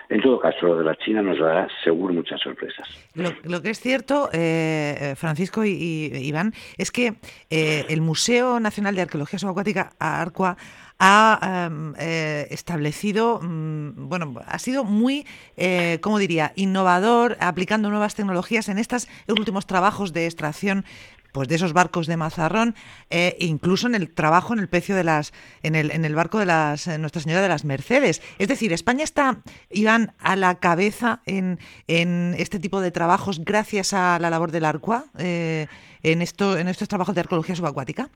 en 0.08 0.20
todo 0.20 0.38
caso, 0.38 0.66
lo 0.66 0.78
de 0.78 0.84
la 0.84 0.96
China 0.96 1.22
nos 1.22 1.38
dará 1.38 1.66
seguro 1.82 2.12
muchas 2.14 2.40
sorpresas. 2.40 2.86
Lo, 3.14 3.62
que 3.62 3.70
es 3.70 3.80
cierto, 3.80 4.28
eh, 4.32 5.14
Francisco 5.16 5.64
y, 5.64 6.12
Iván, 6.14 6.52
es 6.76 6.92
que 6.92 7.14
el 7.50 8.00
Museo 8.00 8.60
Nacional 8.60 8.94
de 8.94 9.02
Arqueología 9.02 9.38
Subacuática, 9.38 9.92
ARCUA, 9.98 10.56
ha 10.98 11.70
eh, 11.98 12.46
establecido, 12.50 13.40
mm, 13.42 14.08
bueno, 14.08 14.34
ha 14.46 14.58
sido 14.58 14.84
muy, 14.84 15.26
eh, 15.56 15.98
¿cómo 16.00 16.18
diría?, 16.18 16.52
innovador, 16.56 17.36
aplicando 17.40 17.90
nuevas 17.90 18.14
tecnologías 18.14 18.68
en 18.68 18.78
estos 18.78 19.08
últimos 19.28 19.66
trabajos 19.66 20.12
de 20.12 20.26
extracción 20.26 20.84
pues 21.32 21.48
de 21.48 21.56
esos 21.56 21.72
barcos 21.72 22.06
de 22.06 22.16
mazarrón, 22.16 22.76
eh, 23.10 23.36
incluso 23.40 23.88
en 23.88 23.96
el 23.96 24.14
trabajo 24.14 24.52
en 24.52 24.60
el 24.60 24.68
pecio 24.68 24.94
de 24.94 25.02
las, 25.02 25.32
en 25.64 25.74
el, 25.74 25.90
en 25.90 26.04
el 26.04 26.14
barco 26.14 26.38
de 26.38 26.46
las 26.46 26.86
Nuestra 26.96 27.22
Señora 27.22 27.42
de 27.42 27.48
las 27.48 27.64
Mercedes. 27.64 28.22
Es 28.38 28.46
decir, 28.46 28.72
España 28.72 29.02
está, 29.02 29.38
Iván, 29.68 30.12
a 30.20 30.36
la 30.36 30.60
cabeza 30.60 31.22
en, 31.26 31.58
en 31.88 32.36
este 32.38 32.60
tipo 32.60 32.80
de 32.80 32.92
trabajos 32.92 33.44
gracias 33.44 33.92
a 33.94 34.16
la 34.20 34.30
labor 34.30 34.52
del 34.52 34.64
ARCUA 34.64 35.06
en 35.18 36.22
esto, 36.22 36.56
en 36.56 36.68
estos 36.68 36.86
trabajos 36.86 37.16
de 37.16 37.22
arqueología 37.22 37.56
subacuática. 37.56 38.10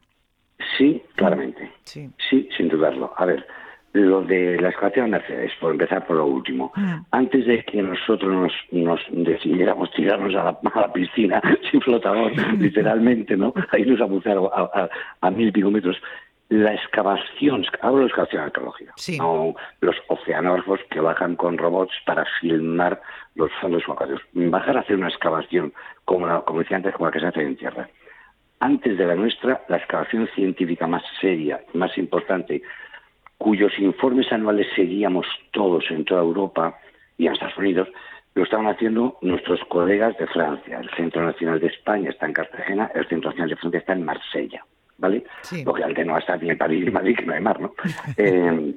Sí, 0.77 1.03
claramente. 1.17 1.68
Sí. 1.89 2.11
sí, 2.29 2.49
sin 2.57 2.69
dudarlo. 2.69 3.13
A 3.17 3.25
ver, 3.25 3.47
lo 3.93 4.23
de 4.23 4.61
la 4.61 4.69
excavación 4.69 5.11
Mercedes, 5.11 5.53
por 5.61 5.73
empezar 5.73 6.07
por 6.07 6.17
lo 6.17 6.27
último. 6.27 6.73
Mm. 6.77 6.97
Antes 7.11 7.47
de 7.47 7.65
que 7.65 7.83
nosotros 7.83 8.53
nos, 8.71 9.01
decidiéramos 9.11 9.91
tirarnos 9.93 10.35
a 10.37 10.59
la, 10.63 10.93
piscina 10.93 11.41
sin 11.71 11.81
flotador, 11.81 12.33
literalmente, 12.59 13.37
¿no? 13.37 13.55
Ahí 13.73 13.85
nos 13.85 14.01
a 14.01 14.05
a, 14.05 14.89
a, 15.21 15.31
mil 15.31 15.49
y 15.49 15.53
pico 15.53 15.71
metros. 15.71 15.97
La 16.51 16.73
excavación, 16.73 17.67
hablo 17.83 18.01
de 18.01 18.07
excavación 18.07 18.43
arqueológica, 18.43 18.95
no 19.19 19.55
los 19.83 19.97
oceanógrafos 20.09 20.81
que 20.91 20.99
bajan 20.99 21.37
con 21.37 21.59
robots 21.59 21.93
para 22.07 22.25
filmar 22.41 23.03
los 23.35 23.51
fondos 23.61 23.83
acuáticos. 23.87 24.23
Bajar 24.33 24.79
a 24.79 24.81
hacer 24.81 24.97
una 24.97 25.09
excavación, 25.09 25.75
como, 26.07 26.27
la, 26.27 26.41
como 26.41 26.61
decía 26.61 26.79
antes, 26.79 26.95
como 26.95 27.07
la 27.07 27.13
que 27.13 27.21
se 27.21 27.27
hace 27.27 27.43
en 27.43 27.57
tierra. 27.57 27.91
Antes 28.61 28.99
de 28.99 29.07
la 29.07 29.15
nuestra, 29.15 29.63
la 29.69 29.77
excavación 29.77 30.29
científica 30.35 30.87
más 30.87 31.03
seria, 31.21 31.61
más 31.75 31.97
importante, 31.97 32.63
cuyos 33.39 33.73
informes 33.79 34.33
anuales 34.33 34.67
seguíamos 34.75 35.27
todos 35.53 35.85
en 35.91 36.05
toda 36.05 36.23
Europa 36.23 36.79
y 37.17 37.27
en 37.27 37.33
Estados 37.35 37.57
Unidos, 37.57 37.89
lo 38.35 38.43
estaban 38.43 38.67
haciendo 38.67 39.17
nuestros 39.23 39.61
colegas 39.69 40.17
de 40.19 40.27
Francia. 40.27 40.81
El 40.81 40.91
Centro 40.91 41.25
Nacional 41.25 41.61
de 41.61 41.69
España 41.69 42.11
está 42.11 42.27
en 42.27 42.33
Cartagena, 42.33 42.91
el 42.95 43.07
Centro 43.09 43.31
Nacional 43.31 43.51
de 43.51 43.57
Francia 43.57 43.79
está 43.81 43.93
en 43.93 44.05
Marsella, 44.05 44.65
¿vale? 44.99 45.25
Sí. 45.43 45.65
Lógicamente 45.65 46.05
no 46.05 46.19
está 46.19 46.37
ni 46.37 46.51
en 46.51 46.59
París 46.59 46.81
ni 46.83 46.89
en 46.89 46.93
Madrid, 46.93 47.17
que 47.17 47.27
no 47.27 47.35
hay 47.35 47.41
mar, 47.41 47.61
¿no? 47.61 47.75
Eh, 48.17 48.75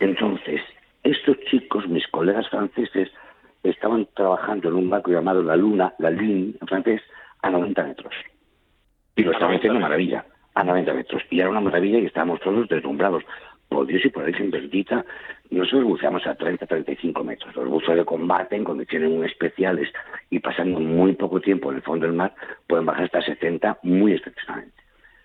entonces, 0.00 0.60
estos 1.02 1.38
chicos, 1.50 1.88
mis 1.88 2.06
colegas 2.08 2.48
franceses, 2.48 3.10
estaban 3.62 4.06
trabajando 4.14 4.68
en 4.68 4.74
un 4.74 4.90
barco 4.90 5.10
llamado 5.10 5.42
La 5.42 5.56
Luna, 5.56 5.94
la 5.98 6.10
Lune 6.10 6.54
en 6.60 6.66
francés, 6.68 7.02
a 7.42 7.50
90 7.50 7.82
metros. 7.84 8.14
Y 9.18 9.24
lo 9.24 9.32
estaban 9.32 9.56
haciendo 9.56 9.80
maravilla, 9.80 10.24
a 10.54 10.62
90 10.62 10.94
metros. 10.94 11.22
Y 11.28 11.40
era 11.40 11.50
una 11.50 11.60
maravilla 11.60 11.98
y 11.98 12.06
estábamos 12.06 12.40
todos 12.40 12.68
deslumbrados 12.68 13.24
por 13.68 13.84
Dios 13.84 14.04
y 14.04 14.10
por 14.10 14.22
la 14.22 14.28
Virgen 14.28 14.50
bendita, 14.52 15.04
nosotros 15.50 15.84
buceamos 15.84 16.24
a 16.24 16.36
30, 16.36 16.66
35 16.66 17.24
metros. 17.24 17.54
Los 17.56 17.68
buzos 17.68 17.96
de 17.96 18.04
combate, 18.04 18.54
en 18.54 18.62
condiciones 18.62 19.10
muy 19.10 19.26
especiales 19.26 19.92
y 20.30 20.38
pasando 20.38 20.78
muy 20.78 21.14
poco 21.14 21.40
tiempo 21.40 21.70
en 21.70 21.78
el 21.78 21.82
fondo 21.82 22.06
del 22.06 22.14
mar, 22.14 22.32
pueden 22.68 22.86
bajar 22.86 23.04
hasta 23.06 23.22
70 23.22 23.80
muy 23.82 24.12
excepcionalmente. 24.12 24.76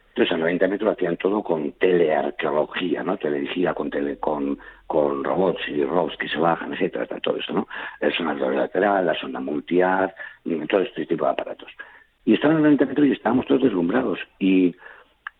Entonces, 0.09 0.33
a 0.33 0.37
90 0.37 0.67
metros 0.67 0.93
hacían 0.93 1.17
todo 1.17 1.43
con 1.43 1.71
telearqueología, 1.73 3.03
¿no? 3.03 3.17
Teledirigida 3.17 3.75
con, 3.75 3.91
tele, 3.91 4.17
con, 4.17 4.57
con 4.87 5.23
robots 5.23 5.61
y 5.67 5.83
robots 5.83 6.17
que 6.17 6.29
se 6.29 6.37
bajan, 6.37 6.73
etcétera, 6.73 7.07
todo 7.19 7.37
eso, 7.37 7.53
¿no? 7.53 7.67
El 7.99 8.11
sonar 8.13 8.37
lateral, 8.37 9.05
la 9.05 9.15
sonda 9.15 9.39
multiar, 9.39 10.15
todo 10.67 10.81
este 10.81 11.05
tipo 11.05 11.25
de 11.25 11.31
aparatos. 11.31 11.71
Y 12.25 12.33
estaban 12.33 12.57
a 12.57 12.59
90 12.61 12.85
metros 12.85 13.07
y 13.07 13.11
estábamos 13.11 13.45
todos 13.47 13.63
deslumbrados. 13.63 14.19
Y 14.39 14.75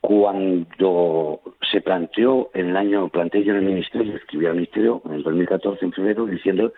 cuando 0.02 1.40
se 1.72 1.80
planteó 1.80 2.50
en 2.54 2.70
el 2.70 2.78
año, 2.78 3.08
planteé 3.08 3.44
yo 3.44 3.54
en 3.54 3.60
el 3.60 3.66
Ministerio, 3.66 4.16
escribí 4.16 4.46
al 4.46 4.56
Ministerio 4.56 5.02
en 5.06 5.14
el 5.14 5.24
2014, 5.24 5.86
en 5.86 5.94
febrero, 5.94 6.26
diciendo 6.26 6.74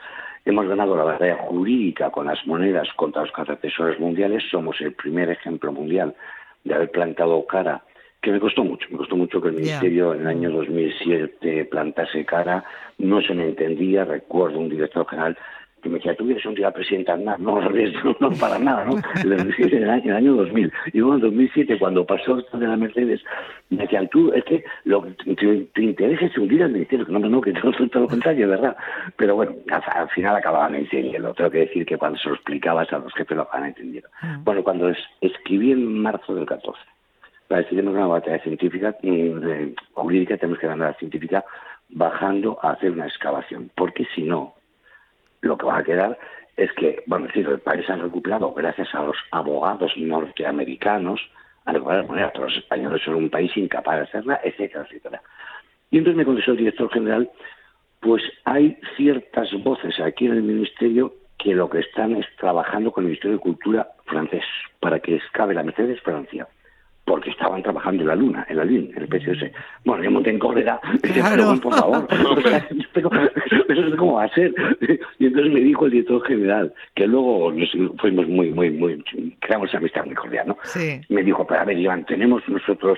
hemos 0.46 0.68
ganado 0.68 0.96
la 0.96 1.04
batalla 1.04 1.38
jurídica 1.38 2.12
con 2.12 2.28
las 2.28 2.46
monedas 2.46 2.88
contra 2.96 3.24
los 3.24 3.32
cazatesores 3.32 4.00
mundiales, 4.00 4.44
somos 4.52 4.80
el 4.80 4.94
primer 4.94 5.32
ejemplo 5.32 5.72
mundial 5.72 6.14
de 6.64 6.76
haber 6.76 6.92
plantado 6.92 7.44
cara, 7.48 7.84
que 8.22 8.32
me 8.32 8.40
costó 8.40 8.64
mucho, 8.64 8.88
me 8.92 8.98
costó 8.98 9.16
mucho 9.16 9.42
que 9.42 9.50
el 9.50 9.56
Ministerio 9.56 10.14
en 10.14 10.22
el 10.22 10.28
año 10.28 10.52
2007 10.52 11.66
plantase 11.66 12.26
cara, 12.26 12.64
no 13.00 13.22
se 13.22 13.34
me 13.34 13.46
entendía, 13.46 14.06
recuerdo 14.06 14.60
un 14.60 14.70
director 14.70 15.08
general 15.08 15.38
que 15.86 15.90
me 15.90 16.00
decía, 16.00 16.16
tú 16.16 16.28
eres 16.28 16.44
un 16.48 16.56
día 16.56 16.72
presidente 16.72 17.12
Aznar, 17.12 17.40
no, 17.40 17.62
no, 17.62 18.16
no, 18.20 18.32
para 18.40 18.58
nada, 18.58 18.86
¿no? 18.86 18.98
En 19.24 19.32
el, 19.74 19.90
año, 19.90 20.04
el 20.04 20.16
año 20.16 20.34
2000. 20.34 20.74
Y 20.94 20.98
luego 20.98 21.14
en 21.14 21.22
2007, 21.22 21.78
cuando 21.78 22.04
pasó 22.04 22.40
esto 22.40 22.58
de 22.58 22.68
la 22.68 22.76
Mercedes, 22.76 23.22
me 23.70 23.84
decían, 23.84 24.08
tú, 24.08 24.34
es 24.34 24.44
que 24.46 24.64
lo, 24.86 25.04
tu, 25.04 25.82
interés 25.82 26.20
es 26.24 26.36
hundir 26.40 26.64
al 26.64 26.72
ministerio, 26.72 27.06
no, 27.08 27.20
no, 27.20 27.30
no, 27.30 27.40
que 27.40 27.54
todo, 27.54 27.72
todo 27.92 28.02
lo 28.02 28.08
contrario, 28.08 28.50
¿verdad? 28.50 28.76
Pero 29.16 29.36
bueno, 29.36 29.54
al, 29.70 30.10
final 30.10 30.36
acababan 30.36 30.74
entendiendo. 30.74 31.36
Tengo 31.36 31.52
que 31.52 31.60
decir 31.60 31.86
que 31.86 32.00
cuando 32.00 32.18
se 32.18 32.30
lo 32.30 32.36
explicabas 32.36 32.92
a 32.92 32.98
los 32.98 33.14
jefes 33.14 33.38
lo 33.38 33.44
acababan 33.44 33.70
entendiendo. 33.70 34.10
Mm. 34.24 34.44
Bueno, 34.44 34.64
cuando 34.64 34.92
escribí 35.22 35.72
en 35.72 36.00
marzo 36.00 36.34
del 36.34 36.48
14, 36.48 36.80
para 37.48 37.62
decidirnos 37.62 37.94
una 37.94 38.08
batalla 38.08 38.42
científica, 38.42 38.96
eh, 39.04 39.76
jurídica, 39.94 40.36
tenemos 40.38 40.58
que 40.58 40.66
ganar 40.66 40.94
la 40.94 40.98
científica 40.98 41.46
bajando 41.90 42.58
a 42.64 42.72
hacer 42.72 42.90
una 42.90 43.06
excavación, 43.06 43.70
porque 43.76 44.08
si 44.16 44.24
no, 44.24 44.56
lo 45.48 45.58
que 45.58 45.66
va 45.66 45.78
a 45.78 45.84
quedar 45.84 46.18
es 46.58 46.72
que, 46.74 47.04
bueno, 47.06 47.28
decir, 47.28 47.48
el 47.48 47.60
país 47.60 47.90
ha 47.90 47.96
recuperado 47.96 48.54
gracias 48.54 48.94
a 48.94 49.04
los 49.04 49.18
abogados 49.32 49.92
norteamericanos, 49.98 51.20
a 51.66 51.74
recuperar 51.74 52.08
moneda, 52.08 52.32
todos 52.32 52.54
los 52.54 52.64
españoles 52.64 53.02
son 53.04 53.16
un 53.16 53.30
país 53.30 53.56
incapaz 53.58 53.98
de 53.98 54.04
hacerla, 54.04 54.40
etcétera, 54.44 54.86
etcétera. 54.86 55.22
Y 55.92 55.98
entonces 55.98 56.18
me 56.18 56.26
contestó 56.26 56.52
el 56.52 56.58
director 56.58 56.92
general, 56.92 57.30
pues 58.00 58.24
hay 58.46 58.78
ciertas 58.96 59.52
voces 59.64 60.00
aquí 60.00 60.26
en 60.26 60.34
el 60.34 60.44
ministerio 60.44 61.14
que 61.38 61.54
lo 61.54 61.70
que 61.70 61.80
están 61.80 62.16
es 62.16 62.26
trabajando 62.38 62.92
con 62.92 63.04
el 63.04 63.10
Ministerio 63.10 63.38
de 63.38 63.44
Cultura 63.44 63.90
francés 64.06 64.44
para 64.80 65.00
que 65.00 65.16
escabe 65.16 65.54
la 65.54 65.64
Mercedes 65.64 66.02
Francia 66.02 66.48
porque 67.06 67.30
estaban 67.30 67.62
trabajando 67.62 68.02
en 68.02 68.08
la 68.08 68.16
Luna, 68.16 68.46
en 68.50 68.58
la 68.58 68.66
Luna, 68.66 68.90
en 68.96 69.04
el 69.04 69.08
PSS. 69.08 69.52
Bueno, 69.84 70.04
yo 70.04 70.12
monté 70.12 70.32
en 70.32 70.40
cólera, 70.40 70.80
claro. 71.14 71.60
por 71.62 71.74
favor, 71.74 72.08
pero, 72.94 73.10
eso 73.70 73.98
cómo 73.98 74.14
va 74.14 74.24
a 74.24 74.34
ser. 74.34 74.54
Y 75.20 75.28
entonces 75.28 75.54
me 75.54 75.60
dijo 75.60 75.86
el 75.86 75.92
director 75.92 76.26
general, 76.26 76.74
que 76.96 77.08
luego 77.08 77.52
nos 77.52 77.70
fuimos 78.00 78.28
muy, 78.28 78.52
muy, 78.52 78.72
muy, 78.72 79.04
creamos 79.40 79.74
amistad 79.76 80.06
muy 80.06 80.16
cordial, 80.16 80.48
¿no? 80.48 80.58
Sí. 80.64 81.00
Me 81.10 81.24
dijo, 81.24 81.46
pero 81.46 81.62
a 81.62 81.66
ver, 81.66 81.78
Iván, 81.78 82.06
tenemos 82.06 82.42
nosotros 82.50 82.98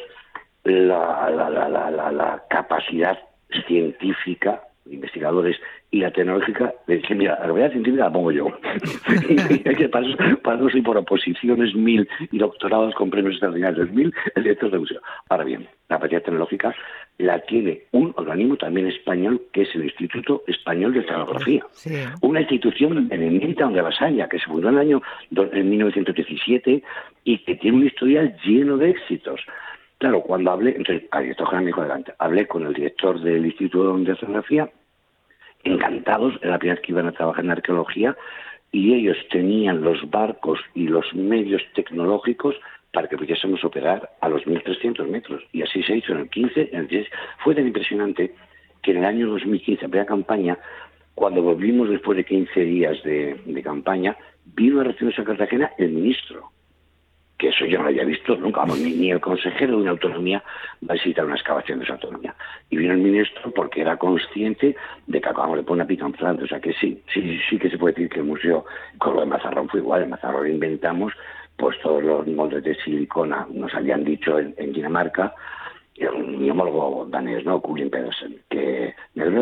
la, 0.64 1.30
la, 1.30 1.50
la, 1.50 1.70
la, 1.70 2.12
la 2.12 2.44
capacidad 2.50 3.18
científica 3.68 4.67
investigadores 4.92 5.58
y 5.92 6.00
la 6.00 6.12
tecnológica, 6.12 6.74
le 6.88 6.98
dije, 6.98 7.16
mira, 7.16 7.38
la 7.40 7.46
realidad 7.46 7.72
científica 7.72 8.06
la 8.06 8.12
pongo 8.12 8.32
yo. 8.32 8.48
y 9.30 9.88
para, 9.88 10.08
eso, 10.08 10.18
para 10.44 10.68
eso 10.68 10.84
por 10.84 10.98
oposiciones 10.98 11.74
mil 11.76 12.08
y 12.32 12.38
doctorados 12.38 12.94
con 12.96 13.10
premios 13.10 13.34
extraordinarios 13.34 13.92
mil, 13.92 14.14
el 14.36 14.44
director 14.44 14.72
de 14.72 14.80
museo. 14.80 15.02
Ahora 15.30 15.44
bien, 15.46 15.68
la 15.90 15.96
capacidad 15.96 16.24
tecnológica 16.24 16.76
la 17.18 17.40
tiene 17.40 17.84
un 17.92 18.14
organismo 18.16 18.58
también 18.58 18.88
español 18.88 19.42
que 19.52 19.64
es 19.64 19.76
el 19.76 19.86
Instituto 19.86 20.44
Español 20.48 20.94
de 20.94 21.02
Tecnología. 21.02 21.66
Una 22.22 22.42
institución 22.42 23.08
eminente 23.10 23.64
donde 23.64 23.82
Vasalla, 23.82 24.28
que 24.28 24.40
se 24.40 24.46
fundó 24.46 24.70
en 24.70 24.76
el 24.76 24.82
año 24.82 25.02
en 25.32 25.70
1917 25.70 26.84
y 27.24 27.38
que 27.40 27.56
tiene 27.56 27.78
un 27.78 27.86
historial 27.88 28.38
lleno 28.44 28.78
de 28.78 28.92
éxitos. 28.92 29.42
Claro, 29.98 30.22
cuando 30.22 30.52
hablé, 30.52 30.76
entonces, 30.76 31.08
al 31.10 31.24
director 31.24 31.48
general 31.48 31.64
me 31.64 31.70
dijo 31.70 31.82
adelante, 31.82 32.14
hablé 32.20 32.48
con 32.48 32.68
el 32.68 32.74
director 32.74 33.20
del 33.20 33.46
Instituto 33.46 33.98
de 33.98 34.12
Oceanografía, 34.12 34.70
encantados, 35.64 36.36
era 36.42 36.52
la 36.52 36.60
primera 36.60 36.76
vez 36.76 36.86
que 36.86 36.92
iban 36.92 37.08
a 37.08 37.12
trabajar 37.12 37.44
en 37.44 37.52
arqueología, 37.52 38.16
y 38.72 38.94
ellos 38.94 39.18
tenían 39.32 39.82
los 39.82 40.10
barcos 40.10 40.60
y 40.76 40.88
los 40.88 41.14
medios 41.14 41.62
tecnológicos 41.74 42.56
para 42.92 43.08
que 43.08 43.18
pudiésemos 43.18 43.64
operar 43.64 44.10
a 44.22 44.30
los 44.30 44.44
1.300 44.44 45.08
metros. 45.08 45.44
Y 45.54 45.62
así 45.62 45.84
se 45.84 45.98
hizo 45.98 46.14
en 46.14 46.20
el 46.20 46.30
15, 46.30 46.70
en 46.72 46.80
el 46.80 46.88
10. 46.88 47.08
Fue 47.44 47.56
tan 47.56 47.68
impresionante 47.68 48.34
que 48.82 48.92
en 48.92 48.98
el 48.98 49.06
año 49.06 49.28
2015, 49.28 49.86
en 49.86 49.92
primera 49.92 50.08
campaña, 50.08 50.58
cuando 51.16 51.42
volvimos 51.42 51.90
después 51.90 52.18
de 52.18 52.26
15 52.26 52.60
días 52.62 53.04
de, 53.04 53.62
campaña, 53.64 54.16
vino 54.46 54.82
a 54.82 54.84
recibirnos 54.84 55.20
a 55.20 55.24
Cartagena 55.24 55.72
el 55.78 55.90
ministro 55.90 56.52
que 57.38 57.50
eso 57.50 57.66
yo 57.66 57.78
no 57.78 57.84
lo 57.84 57.90
había 57.90 58.04
visto 58.04 58.36
nunca, 58.36 58.66
ni, 58.66 59.12
el 59.12 59.20
consejero 59.20 59.74
de 59.74 59.82
una 59.84 59.92
autonomía 59.92 60.44
va 60.84 60.94
a 60.94 60.94
visitar 60.94 61.26
una 61.26 61.36
excavación 61.36 61.80
de 61.80 61.86
esa 61.86 61.94
autonomía. 61.94 62.36
Y 62.70 62.78
vino 62.78 62.94
el 62.94 63.00
ministro 63.00 63.52
porque 63.52 63.82
era 63.82 63.98
consciente 63.98 64.76
de 65.06 65.22
que 65.22 65.30
acabamos 65.30 65.58
de 65.58 65.64
poner 65.64 65.84
una 65.84 65.88
pica 65.88 66.06
en 66.06 66.14
Francia, 66.14 66.46
o 66.46 66.48
sea 66.48 66.60
que 66.60 66.74
sí, 66.74 67.02
sí, 67.14 67.40
sí 67.50 67.60
que 67.60 67.70
se 67.70 67.78
puede 67.78 67.94
decir 67.94 68.10
que 68.10 68.20
el 68.20 68.26
museo, 68.26 68.66
con 68.98 69.16
lo 69.16 69.20
de 69.22 69.28
Mazarrón 69.28 69.70
fue 69.70 69.82
igual, 69.82 70.04
en 70.04 70.10
Mazarrón 70.10 70.48
inventamos 70.48 71.14
pues 71.58 71.80
todos 71.82 72.04
los 72.04 72.28
moldes 72.28 72.64
de 72.64 72.76
silicona, 72.76 73.48
nos 73.52 73.74
habían 73.74 74.04
dicho 74.04 74.38
en, 74.40 74.74
Dinamarca, 74.74 75.34
mi 76.00 76.50
homólogo 76.50 77.08
danés, 77.10 77.46
¿no? 77.46 77.60
Kulin 77.62 77.90
Pedersen, 77.90 78.38
que 78.50 78.94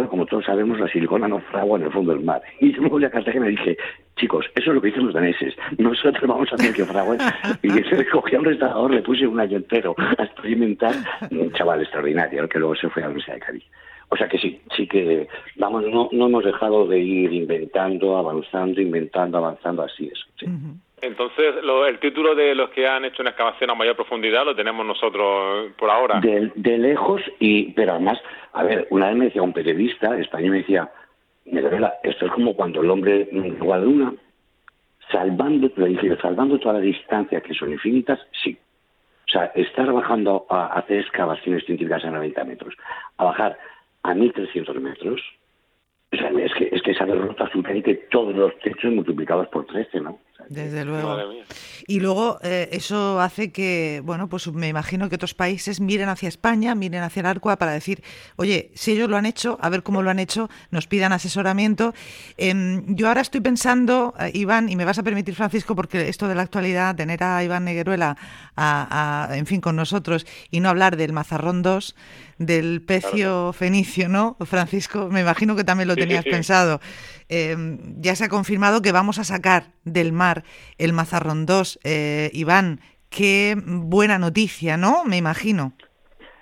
como 0.09 0.25
todos 0.25 0.45
sabemos, 0.45 0.79
la 0.79 0.87
silicona 0.87 1.27
no 1.27 1.39
fragua 1.39 1.77
en 1.77 1.85
el 1.85 1.91
fondo 1.91 2.13
del 2.13 2.23
mar. 2.23 2.41
Y 2.59 2.73
yo 2.73 2.81
me 2.81 2.89
voy 2.89 3.03
a 3.05 3.09
Cartagena 3.09 3.47
y 3.47 3.51
dije, 3.51 3.77
chicos, 4.15 4.45
eso 4.55 4.71
es 4.71 4.75
lo 4.75 4.81
que 4.81 4.87
dicen 4.87 5.05
los 5.05 5.13
daneses, 5.13 5.53
nosotros 5.77 6.27
vamos 6.27 6.51
a 6.51 6.55
hacer 6.55 6.73
que 6.73 6.85
frague. 6.85 7.17
y 7.61 7.69
se 7.89 8.07
cogí 8.09 8.35
a 8.35 8.39
un 8.39 8.45
restaurador, 8.45 8.91
le 8.91 9.01
puse 9.01 9.27
un 9.27 9.39
año 9.39 9.57
entero 9.57 9.95
a 9.97 10.23
experimentar, 10.23 10.93
un 11.31 11.51
chaval 11.53 11.81
extraordinario, 11.81 12.47
que 12.47 12.59
luego 12.59 12.75
se 12.75 12.89
fue 12.89 13.01
a 13.01 13.05
la 13.05 13.11
Universidad 13.11 13.35
de 13.35 13.41
Cádiz. 13.41 13.63
O 14.09 14.15
sea 14.15 14.29
que 14.29 14.37
sí, 14.37 14.61
sí 14.75 14.87
que, 14.87 15.27
vamos, 15.57 15.83
no, 15.91 16.09
no 16.11 16.27
hemos 16.27 16.45
dejado 16.45 16.87
de 16.87 16.99
ir 16.99 17.33
inventando, 17.33 18.17
avanzando, 18.17 18.79
inventando, 18.79 19.39
avanzando, 19.39 19.83
así 19.83 20.07
es. 20.07 20.19
Sí. 20.39 20.45
Entonces, 21.01 21.55
el 21.87 21.99
título 21.99 22.35
de 22.35 22.55
los 22.55 22.69
que 22.69 22.87
han 22.87 23.05
hecho 23.05 23.21
una 23.21 23.31
excavación 23.31 23.69
a 23.69 23.75
mayor 23.75 23.95
profundidad 23.95 24.45
lo 24.45 24.55
tenemos 24.55 24.85
nosotros 24.85 25.73
por 25.77 25.89
ahora. 25.89 26.19
De, 26.21 26.77
lejos, 26.77 27.21
y 27.39 27.73
pero 27.73 27.93
además, 27.93 28.19
a 28.53 28.63
ver, 28.63 28.87
una 28.89 29.07
vez 29.07 29.15
me 29.17 29.25
decía 29.25 29.41
un 29.41 29.53
periodista 29.53 30.17
español, 30.17 30.51
me 30.51 30.57
decía, 30.59 30.89
esto 32.03 32.25
es 32.25 32.31
como 32.31 32.55
cuando 32.55 32.81
el 32.81 32.89
hombre 32.89 33.27
llegó 33.31 33.73
a 33.73 33.77
la 33.77 33.83
luna, 33.83 34.13
salvando, 35.11 35.69
salvando 36.21 36.59
todas 36.59 36.77
las 36.77 36.83
distancias 36.83 37.43
que 37.43 37.53
son 37.53 37.71
infinitas, 37.71 38.19
sí. 38.43 38.57
O 39.27 39.31
sea, 39.31 39.45
estar 39.55 39.91
bajando 39.91 40.45
a 40.49 40.67
hacer 40.77 40.99
excavaciones 40.99 41.65
científicas 41.65 42.05
a 42.05 42.11
90 42.11 42.43
metros, 42.45 42.73
a 43.17 43.25
bajar 43.25 43.57
a 44.03 44.13
1.300 44.13 44.73
metros. 44.79 45.21
O 46.13 46.15
sea, 46.15 46.29
es 46.29 46.53
que, 46.53 46.69
es 46.71 46.81
que 46.81 46.91
esa 46.91 47.05
derrota 47.05 47.43
absolutamente 47.43 47.95
todos 48.09 48.35
los 48.35 48.57
techos 48.59 48.93
multiplicados 48.93 49.47
por 49.47 49.65
13, 49.65 49.99
¿no? 49.99 50.19
Desde 50.49 50.85
luego. 50.85 51.17
Y 51.87 51.99
luego 51.99 52.39
eh, 52.43 52.69
eso 52.71 53.19
hace 53.19 53.51
que, 53.51 54.01
bueno, 54.03 54.27
pues 54.27 54.47
me 54.47 54.67
imagino 54.67 55.09
que 55.09 55.15
otros 55.15 55.33
países 55.33 55.79
miren 55.79 56.09
hacia 56.09 56.29
España, 56.29 56.75
miren 56.75 57.03
hacia 57.03 57.21
el 57.21 57.25
Arcua 57.25 57.57
para 57.57 57.71
decir, 57.71 58.03
oye, 58.35 58.71
si 58.73 58.91
ellos 58.91 59.09
lo 59.09 59.17
han 59.17 59.25
hecho, 59.25 59.57
a 59.61 59.69
ver 59.69 59.83
cómo 59.83 60.01
lo 60.01 60.09
han 60.09 60.19
hecho, 60.19 60.49
nos 60.71 60.87
pidan 60.87 61.13
asesoramiento. 61.13 61.93
Em, 62.37 62.95
yo 62.95 63.07
ahora 63.07 63.21
estoy 63.21 63.41
pensando, 63.41 64.13
eh, 64.19 64.31
Iván, 64.33 64.69
y 64.69 64.75
me 64.75 64.85
vas 64.85 64.99
a 64.99 65.03
permitir, 65.03 65.35
Francisco, 65.35 65.75
porque 65.75 66.09
esto 66.09 66.27
de 66.27 66.35
la 66.35 66.43
actualidad, 66.43 66.95
tener 66.95 67.23
a 67.23 67.43
Iván 67.43 67.65
Negueruela, 67.65 68.17
a, 68.57 69.29
en 69.31 69.45
fin, 69.45 69.61
con 69.61 69.75
nosotros 69.75 70.25
y 70.51 70.59
no 70.59 70.69
hablar 70.69 70.97
del 70.97 71.13
Mazarrón 71.13 71.61
2, 71.61 71.95
del 72.37 72.81
pecio 72.81 73.53
fenicio, 73.53 74.09
¿no? 74.09 74.35
Francisco, 74.45 75.09
me 75.09 75.21
imagino 75.21 75.55
que 75.55 75.63
también 75.63 75.87
lo 75.87 75.95
tenías 75.95 76.23
pensado. 76.25 76.79
Em, 77.29 77.77
ya 78.01 78.15
se 78.15 78.25
ha 78.25 78.29
confirmado 78.29 78.81
que 78.81 78.91
vamos 78.91 79.19
a 79.19 79.23
sacar 79.23 79.71
del 79.83 80.11
mar 80.11 80.43
el 80.77 80.93
Mazarrón 80.93 81.45
2. 81.45 81.79
Eh, 81.83 82.29
Iván, 82.33 82.79
qué 83.09 83.55
buena 83.65 84.19
noticia, 84.19 84.77
¿no? 84.77 85.05
Me 85.05 85.17
imagino. 85.17 85.73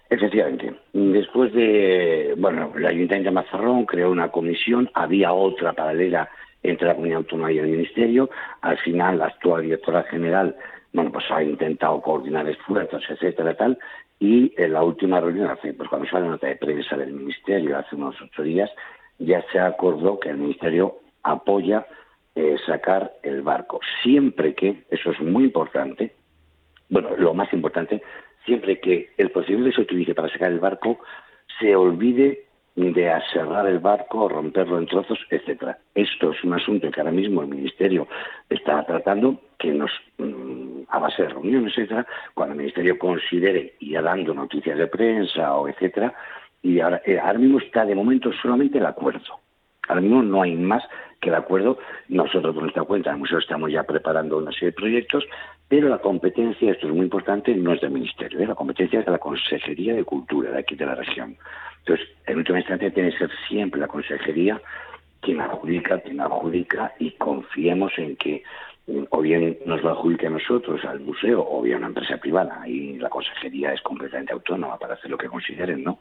Efectivamente. 0.10 0.76
Después 0.94 1.54
de, 1.54 2.36
bueno, 2.38 2.72
el 2.76 2.86
Ayuntamiento 2.86 3.30
de 3.30 3.36
Mazarrón 3.36 3.86
creó 3.86 4.12
una 4.12 4.30
comisión, 4.30 4.90
había 4.94 5.34
otra 5.34 5.74
paralela 5.74 6.30
entre 6.62 6.88
la 6.88 6.94
Comunidad 6.94 7.20
Autónoma 7.20 7.52
y 7.52 7.60
el 7.60 7.68
Ministerio. 7.68 8.30
Al 8.62 8.78
final, 8.78 9.18
la 9.18 9.26
actual 9.26 9.64
directora 9.64 10.04
general, 10.04 10.56
bueno, 10.94 11.12
pues 11.12 11.26
ha 11.32 11.44
intentado 11.44 12.02
coordinar 12.02 12.48
esfuerzos, 12.48 13.04
etcétera, 13.10 13.56
tal. 13.58 13.78
Y 14.20 14.54
en 14.58 14.74
la 14.74 14.84
última 14.84 15.20
reunión, 15.20 15.50
hace, 15.50 15.74
pues 15.74 15.90
cuando 15.90 16.08
sale 16.08 16.26
la 16.26 16.32
nota 16.32 16.48
de 16.48 16.56
prensa 16.56 16.96
del 16.96 17.14
Ministerio, 17.14 17.78
hace 17.78 17.96
unos 17.96 18.16
ocho 18.22 18.44
días, 18.44 18.70
ya 19.18 19.44
se 19.52 19.60
acordó 19.60 20.20
que 20.20 20.30
el 20.30 20.38
Ministerio 20.38 21.00
apoya 21.24 21.86
eh, 22.36 22.58
sacar 22.66 23.14
el 23.24 23.42
barco, 23.42 23.80
siempre 24.02 24.54
que, 24.54 24.84
eso 24.90 25.12
es 25.12 25.20
muy 25.20 25.46
importante, 25.46 26.16
bueno, 26.90 27.10
lo 27.18 27.34
más 27.34 27.52
importante, 27.54 28.02
siempre 28.46 28.80
que 28.80 29.12
el 29.18 29.32
procedimiento 29.32 29.72
que 29.72 29.76
se 29.76 29.82
utilice 29.82 30.16
para 30.16 30.30
sacar 30.30 30.52
el 30.52 30.60
barco 30.60 31.00
se 31.60 31.76
olvide 31.76 32.46
de 32.76 33.10
aserrar 33.10 33.68
el 33.68 33.80
barco, 33.80 34.28
romperlo 34.28 34.80
en 34.80 34.88
trozos, 34.88 35.20
etcétera. 35.30 35.78
Esto 35.94 36.32
es 36.32 36.44
un 36.44 36.54
asunto 36.54 36.90
que 36.90 37.00
ahora 37.00 37.12
mismo 37.12 37.42
el 37.42 37.48
Ministerio 37.48 38.08
está 38.50 38.84
tratando, 38.84 39.40
que 39.60 39.72
nos, 39.72 39.92
mm, 40.18 40.84
a 40.90 41.00
base 41.00 41.24
de 41.24 41.30
reuniones, 41.30 41.74
etcétera, 41.78 42.08
cuando 42.34 42.54
el 42.54 42.60
Ministerio 42.60 42.98
considere 42.98 43.76
y 43.80 43.94
dando 43.94 44.34
noticias 44.34 44.78
de 44.78 44.88
prensa 44.88 45.56
o 45.56 45.68
etcétera, 45.68 46.14
y 46.64 46.80
ahora, 46.80 47.02
eh, 47.06 47.20
ahora 47.20 47.40
mismo 47.40 47.60
está 47.60 47.86
de 47.86 47.94
momento 47.94 48.32
solamente 48.42 48.80
el 48.80 48.86
acuerdo. 48.86 49.40
Ahora 49.88 50.02
mismo 50.02 50.24
no 50.24 50.42
hay 50.42 50.56
más 50.56 50.84
que 51.20 51.30
el 51.30 51.36
acuerdo. 51.36 51.78
Nosotros, 52.10 52.54
por 52.54 52.64
nuestra 52.64 52.84
cuenta, 52.84 53.12
el 53.12 53.18
museo 53.18 53.40
estamos 53.40 53.72
ya 53.72 53.84
preparando 53.84 54.38
una 54.38 54.52
serie 54.52 54.68
de 54.68 54.74
proyectos, 54.74 55.26
pero 55.68 55.90
la 55.90 56.00
competencia, 56.00 56.72
esto 56.72 56.88
es 56.88 56.94
muy 56.94 57.06
importante, 57.06 57.56
no 57.56 57.74
es 57.74 57.82
del 57.82 57.92
Ministerio, 57.92 58.40
¿eh? 58.40 58.48
la 58.48 58.56
competencia 58.56 59.00
es 59.00 59.06
de 59.06 59.12
la 59.12 59.18
Consejería 59.18 59.96
de 59.96 60.04
Cultura 60.04 60.52
de 60.52 60.60
aquí 60.60 60.76
de 60.76 60.86
la 60.86 60.96
región. 60.96 61.38
Entonces, 61.80 62.08
en 62.28 62.38
última 62.38 62.60
instancia, 62.60 62.94
tiene 62.94 63.12
que 63.12 63.18
ser 63.18 63.32
siempre 63.48 63.80
la 63.80 63.88
Consejería 63.88 64.62
quien 65.22 65.40
adjudica, 65.40 66.00
quien 66.02 66.20
adjudica, 66.20 66.94
y 67.00 67.12
confiemos 67.12 67.94
en 67.98 68.18
que 68.18 68.44
mm, 68.88 69.04
o 69.10 69.22
bien 69.22 69.58
nos 69.66 69.82
lo 69.82 69.92
adjudique 69.92 70.28
a 70.28 70.30
nosotros, 70.30 70.84
al 70.86 71.00
museo, 71.00 71.46
o 71.50 71.62
bien 71.62 71.76
a 71.76 71.78
una 71.80 71.88
empresa 71.88 72.18
privada, 72.18 72.68
y 72.68 72.98
la 73.00 73.10
consejería 73.10 73.74
es 73.74 73.82
completamente 73.82 74.34
autónoma 74.34 74.78
para 74.78 74.96
hacer 74.96 75.10
lo 75.10 75.18
que 75.18 75.28
consideren, 75.28 75.84
¿no? 75.84 76.00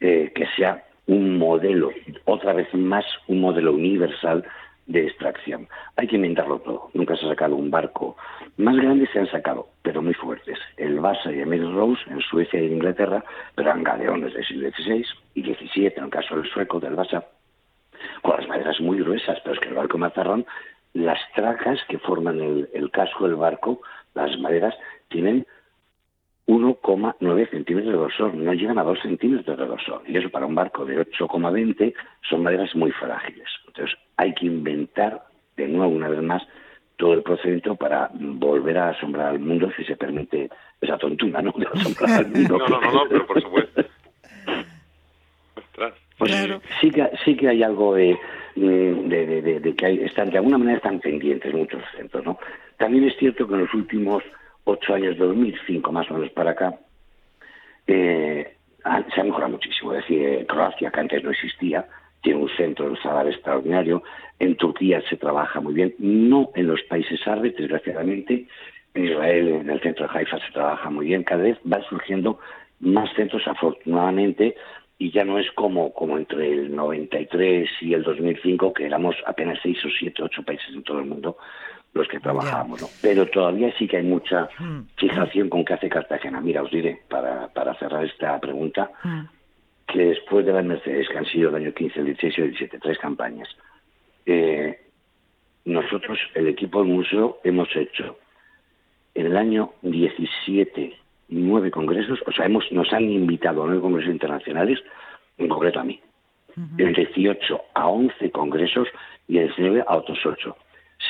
Eh, 0.00 0.32
que 0.34 0.46
sea 0.56 0.82
un 1.06 1.38
modelo, 1.38 1.90
otra 2.24 2.52
vez 2.52 2.72
más 2.74 3.04
un 3.28 3.40
modelo 3.40 3.72
universal 3.72 4.44
de 4.86 5.06
extracción. 5.06 5.68
Hay 5.96 6.06
que 6.06 6.16
inventarlo 6.16 6.58
todo. 6.60 6.90
Nunca 6.94 7.16
se 7.16 7.26
ha 7.26 7.30
sacado 7.30 7.56
un 7.56 7.70
barco. 7.70 8.16
Más 8.56 8.76
grandes 8.76 9.08
se 9.12 9.18
han 9.18 9.30
sacado, 9.30 9.68
pero 9.82 10.02
muy 10.02 10.14
fuertes. 10.14 10.58
El 10.76 11.00
Vasa 11.00 11.32
y 11.32 11.40
el 11.40 11.74
Rose 11.74 12.02
en 12.08 12.20
Suecia 12.20 12.60
y 12.60 12.66
en 12.66 12.74
Inglaterra, 12.74 13.24
pero 13.54 13.70
eran 13.70 13.82
galeones 13.82 14.34
del 14.34 14.46
siglo 14.46 14.70
XVI 14.70 15.04
y 15.34 15.42
XVII, 15.42 15.94
en 15.96 16.04
el 16.04 16.10
caso 16.10 16.36
del 16.36 16.50
sueco, 16.50 16.80
del 16.80 16.94
Vasa, 16.94 17.24
con 18.22 18.36
las 18.36 18.48
maderas 18.48 18.80
muy 18.80 18.98
gruesas, 18.98 19.38
pero 19.42 19.54
es 19.54 19.60
que 19.60 19.68
el 19.68 19.74
barco 19.74 19.98
Mazarrón, 19.98 20.46
las 20.92 21.18
tracas 21.34 21.80
que 21.88 21.98
forman 21.98 22.40
el, 22.40 22.68
el 22.74 22.90
casco 22.90 23.26
del 23.26 23.36
barco, 23.36 23.80
las 24.14 24.38
maderas, 24.38 24.74
tienen 25.08 25.46
1,9 26.46 27.50
centímetros 27.50 27.92
de 27.92 27.98
grosor, 27.98 28.34
no 28.34 28.52
llegan 28.52 28.78
a 28.78 28.82
2 28.82 28.98
centímetros 29.00 29.58
de 29.58 29.64
grosor. 29.64 30.02
Y 30.06 30.16
eso 30.16 30.28
para 30.28 30.46
un 30.46 30.54
barco 30.54 30.84
de 30.84 30.98
8,20 31.00 31.94
son 32.28 32.42
maderas 32.42 32.74
muy 32.76 32.90
frágiles. 32.92 33.48
Entonces 33.66 33.96
hay 34.16 34.34
que 34.34 34.46
inventar 34.46 35.24
de 35.56 35.68
nuevo, 35.68 35.92
una 35.92 36.08
vez 36.08 36.22
más, 36.22 36.42
todo 36.96 37.14
el 37.14 37.22
procedimiento 37.22 37.74
para 37.76 38.10
volver 38.14 38.78
a 38.78 38.90
asombrar 38.90 39.28
al 39.28 39.40
mundo, 39.40 39.70
si 39.76 39.84
se 39.84 39.96
permite 39.96 40.50
esa 40.80 40.98
tontuna, 40.98 41.40
¿no? 41.40 41.52
De 41.56 41.66
asombrar 41.66 42.10
al 42.10 42.26
mundo. 42.30 42.58
no, 42.58 42.68
no, 42.68 42.92
no, 42.92 43.02
pero 43.08 43.26
por 43.26 43.42
supuesto. 43.42 43.84
Pues 46.18 46.32
sí, 46.80 46.90
que, 46.90 47.10
sí 47.24 47.36
que 47.36 47.48
hay 47.48 47.62
algo 47.62 47.94
de, 47.94 48.16
de, 48.54 49.60
de, 49.60 49.74
que 49.74 49.86
hay, 49.86 49.98
están, 50.04 50.30
de 50.30 50.38
alguna 50.38 50.58
manera 50.58 50.76
están 50.76 51.00
pendientes 51.00 51.52
muchos 51.52 51.82
centros, 51.96 52.24
¿no? 52.24 52.38
También 52.76 53.04
es 53.04 53.16
cierto 53.16 53.48
que 53.48 53.54
en 53.54 53.60
los 53.60 53.74
últimos 53.74 54.22
ocho 54.64 54.94
años 54.94 55.18
de 55.18 55.26
2005 55.26 55.92
más 55.92 56.10
o 56.10 56.14
menos 56.14 56.30
para 56.30 56.52
acá, 56.52 56.74
eh, 57.86 58.56
se 59.14 59.20
ha 59.20 59.24
mejorado 59.24 59.52
muchísimo. 59.52 59.92
Es 59.92 60.02
decir, 60.02 60.46
Croacia, 60.46 60.90
que 60.90 61.00
antes 61.00 61.22
no 61.22 61.30
existía, 61.30 61.86
tiene 62.22 62.40
un 62.40 62.50
centro 62.56 62.90
de 62.90 62.96
salar 63.00 63.28
extraordinario. 63.28 64.02
En 64.38 64.56
Turquía 64.56 65.02
se 65.08 65.16
trabaja 65.16 65.60
muy 65.60 65.74
bien, 65.74 65.94
no 65.98 66.50
en 66.54 66.66
los 66.66 66.82
países 66.82 67.20
árabes, 67.26 67.56
desgraciadamente. 67.56 68.46
En 68.94 69.04
Israel, 69.06 69.48
en 69.48 69.70
el 69.70 69.80
centro 69.80 70.06
de 70.06 70.18
Haifa, 70.18 70.38
se 70.38 70.52
trabaja 70.52 70.88
muy 70.90 71.06
bien. 71.06 71.24
Cada 71.24 71.42
vez 71.42 71.58
van 71.64 71.82
surgiendo 71.84 72.38
más 72.80 73.12
centros, 73.14 73.46
afortunadamente, 73.46 74.56
y 74.98 75.10
ya 75.10 75.24
no 75.24 75.38
es 75.38 75.50
como, 75.52 75.92
como 75.92 76.16
entre 76.16 76.52
el 76.52 76.74
93 76.74 77.68
y 77.80 77.94
el 77.94 78.02
2005, 78.02 78.72
que 78.72 78.86
éramos 78.86 79.16
apenas 79.26 79.58
seis 79.62 79.84
o 79.84 79.88
siete, 79.98 80.22
ocho 80.22 80.42
países 80.42 80.72
en 80.72 80.82
todo 80.82 81.00
el 81.00 81.06
mundo 81.06 81.36
los 81.94 82.08
que 82.08 82.20
trabajamos, 82.20 82.82
¿no? 82.82 82.88
Pero 83.00 83.26
todavía 83.26 83.72
sí 83.78 83.86
que 83.86 83.98
hay 83.98 84.02
mucha 84.02 84.48
mm. 84.58 84.80
fijación 84.96 85.48
con 85.48 85.64
qué 85.64 85.74
hace 85.74 85.88
Cartagena. 85.88 86.40
Mira, 86.40 86.62
os 86.62 86.70
diré, 86.70 87.00
para, 87.08 87.48
para 87.48 87.74
cerrar 87.74 88.04
esta 88.04 88.38
pregunta, 88.40 88.90
mm. 89.02 89.20
que 89.86 90.06
después 90.06 90.44
de 90.44 90.52
las 90.52 90.64
Mercedes, 90.64 91.08
que 91.08 91.18
han 91.18 91.26
sido 91.26 91.50
el 91.50 91.56
año 91.56 91.72
15, 91.72 92.00
el 92.00 92.06
16 92.06 92.38
y 92.38 92.40
el 92.40 92.50
17, 92.50 92.78
tres 92.80 92.98
campañas, 92.98 93.48
eh, 94.26 94.80
nosotros, 95.64 96.18
el 96.34 96.48
equipo 96.48 96.82
del 96.82 96.92
museo, 96.92 97.38
hemos 97.44 97.68
hecho 97.76 98.18
en 99.14 99.26
el 99.26 99.36
año 99.36 99.72
17 99.82 100.98
nueve 101.28 101.70
congresos, 101.70 102.20
o 102.26 102.32
sea, 102.32 102.46
hemos, 102.46 102.70
nos 102.70 102.92
han 102.92 103.10
invitado 103.10 103.62
a 103.62 103.66
nueve 103.66 103.80
congresos 103.80 104.12
internacionales, 104.12 104.78
en 105.38 105.48
concreto 105.48 105.80
a 105.80 105.84
mí. 105.84 106.00
En 106.78 106.86
el 106.86 106.94
18 106.94 107.60
a 107.74 107.88
11 107.88 108.30
congresos 108.30 108.86
y 109.26 109.38
el 109.38 109.48
19 109.48 109.84
a 109.88 109.96
otros 109.96 110.18
ocho. 110.24 110.56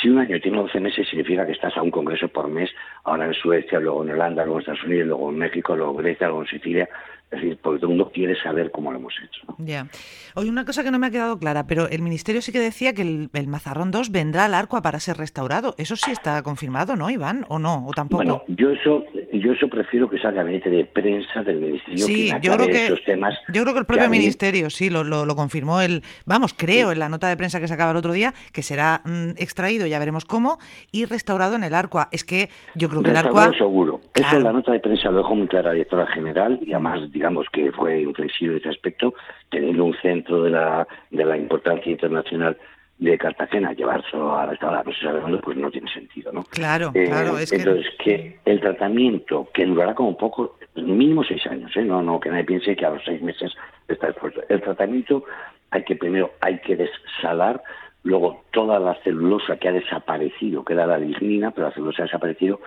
Si 0.00 0.08
un 0.08 0.18
año 0.18 0.38
tiene 0.40 0.58
12 0.58 0.80
meses, 0.80 1.08
significa 1.08 1.46
que 1.46 1.52
estás 1.52 1.76
a 1.76 1.82
un 1.82 1.90
congreso 1.90 2.28
por 2.28 2.48
mes, 2.48 2.70
ahora 3.04 3.26
en 3.26 3.34
Suecia, 3.34 3.78
luego 3.80 4.04
en 4.04 4.10
Holanda, 4.10 4.44
luego 4.44 4.58
en 4.58 4.60
Estados 4.60 4.84
Unidos, 4.84 5.08
luego 5.08 5.30
en 5.30 5.38
México, 5.38 5.76
luego 5.76 5.92
en 5.92 5.98
Grecia, 5.98 6.26
luego 6.26 6.42
en 6.42 6.48
Sicilia. 6.48 6.88
Es 7.30 7.40
decir, 7.40 7.58
porque 7.60 7.80
todo 7.80 7.90
el 7.90 7.96
mundo 7.96 8.12
quiere 8.12 8.40
saber 8.40 8.70
cómo 8.70 8.92
lo 8.92 8.98
hemos 8.98 9.14
hecho. 9.18 9.42
Ya. 9.58 9.88
Oye, 10.36 10.48
una 10.48 10.64
cosa 10.64 10.84
que 10.84 10.90
no 10.90 10.98
me 10.98 11.08
ha 11.08 11.10
quedado 11.10 11.38
clara, 11.38 11.66
pero 11.66 11.88
el 11.88 12.00
Ministerio 12.00 12.40
sí 12.42 12.52
que 12.52 12.60
decía 12.60 12.92
que 12.94 13.02
el, 13.02 13.46
Mazarrón 13.48 13.90
2 13.90 14.12
vendrá 14.12 14.44
al 14.44 14.54
Arcua 14.54 14.82
para 14.82 15.00
ser 15.00 15.16
restaurado. 15.16 15.74
Eso 15.76 15.96
sí 15.96 16.12
está 16.12 16.42
confirmado, 16.42 16.94
¿no, 16.94 17.10
Iván? 17.10 17.44
¿O 17.48 17.58
no? 17.58 17.86
¿O 17.86 17.92
tampoco? 17.92 18.22
Bueno, 18.22 18.44
yo 18.46 18.70
eso, 18.70 19.04
yo 19.40 19.52
eso 19.52 19.68
prefiero 19.68 20.08
que 20.08 20.18
salga 20.18 20.40
el 20.40 20.46
gabinete 20.46 20.70
de 20.70 20.84
prensa 20.84 21.42
del 21.42 21.60
Ministerio 21.60 22.06
sí, 22.06 22.30
yo 22.40 22.56
creo 22.56 22.66
que, 22.66 22.86
esos 22.86 23.04
temas. 23.04 23.34
Yo 23.48 23.62
creo 23.62 23.74
que 23.74 23.80
el 23.80 23.86
propio 23.86 24.08
Ministerio 24.08 24.70
sí 24.70 24.90
lo, 24.90 25.04
lo, 25.04 25.36
confirmó. 25.36 25.80
El, 25.80 26.02
vamos, 26.26 26.54
creo 26.54 26.92
en 26.92 26.98
la 26.98 27.08
nota 27.08 27.28
de 27.28 27.36
prensa 27.36 27.60
que 27.60 27.68
se 27.68 27.74
acaba 27.74 27.90
el 27.92 27.96
otro 27.96 28.12
día 28.12 28.32
que 28.52 28.62
será 28.62 29.02
mm, 29.04 29.30
extraído, 29.36 29.86
ya 29.86 29.98
veremos 29.98 30.24
cómo, 30.24 30.58
y 30.92 31.04
restaurado 31.04 31.56
en 31.56 31.64
el 31.64 31.74
Arcua. 31.74 32.08
Es 32.12 32.24
que 32.24 32.48
yo 32.74 32.88
creo 32.88 33.02
que 33.02 33.10
el 33.10 33.16
Arcua... 33.16 33.52
seguro. 33.56 34.00
Eso 34.14 34.36
en 34.36 34.44
la 34.44 34.52
nota 34.52 34.72
de 34.72 34.80
prensa 34.80 35.10
lo 35.10 35.18
dejó 35.18 35.34
muy 35.34 35.48
clara 35.48 35.70
la 35.70 35.74
directora 35.74 36.06
general 36.08 36.58
y 36.62 36.72
además 36.72 37.10
digamos 37.12 37.46
que 37.52 37.72
fue 37.72 38.02
inflexible 38.02 38.58
ese 38.58 38.68
aspecto, 38.68 39.14
teniendo 39.50 39.84
un 39.84 39.94
centro 40.02 40.42
de 40.42 40.50
la, 40.50 40.86
de 41.10 41.24
la 41.24 41.36
importancia 41.36 41.90
internacional 41.90 42.56
de 42.98 43.18
Cartagena, 43.18 43.72
llevarlo 43.72 44.36
a 44.36 44.46
la 44.46 44.82
no 44.84 44.92
se 44.92 45.00
sabe 45.00 45.20
dónde, 45.20 45.38
pues 45.38 45.56
no 45.56 45.70
tiene 45.70 45.90
sentido, 45.92 46.32
¿no? 46.32 46.44
Claro, 46.44 46.92
eh, 46.94 47.06
claro. 47.06 47.38
Es 47.38 47.52
entonces, 47.52 47.86
que... 47.98 48.38
el 48.44 48.60
tratamiento, 48.60 49.48
que 49.52 49.66
durará 49.66 49.94
como 49.94 50.16
poco, 50.16 50.56
mínimo 50.76 51.24
seis 51.24 51.44
años, 51.46 51.76
¿eh? 51.76 51.84
No, 51.84 52.02
no, 52.02 52.20
que 52.20 52.30
nadie 52.30 52.44
piense 52.44 52.76
que 52.76 52.86
a 52.86 52.90
los 52.90 53.04
seis 53.04 53.20
meses 53.20 53.52
está 53.88 54.08
expuesto. 54.08 54.42
El 54.48 54.62
tratamiento 54.62 55.24
hay 55.70 55.82
que 55.82 55.96
primero, 55.96 56.32
hay 56.40 56.60
que 56.60 56.76
desalar, 56.76 57.62
luego 58.04 58.44
toda 58.52 58.78
la 58.78 58.94
celulosa 59.02 59.56
que 59.56 59.68
ha 59.68 59.72
desaparecido, 59.72 60.64
queda 60.64 60.86
la 60.86 60.98
lignina, 60.98 61.50
pero 61.50 61.68
la 61.68 61.74
celulosa 61.74 62.02
ha 62.02 62.06
desaparecido, 62.06 62.60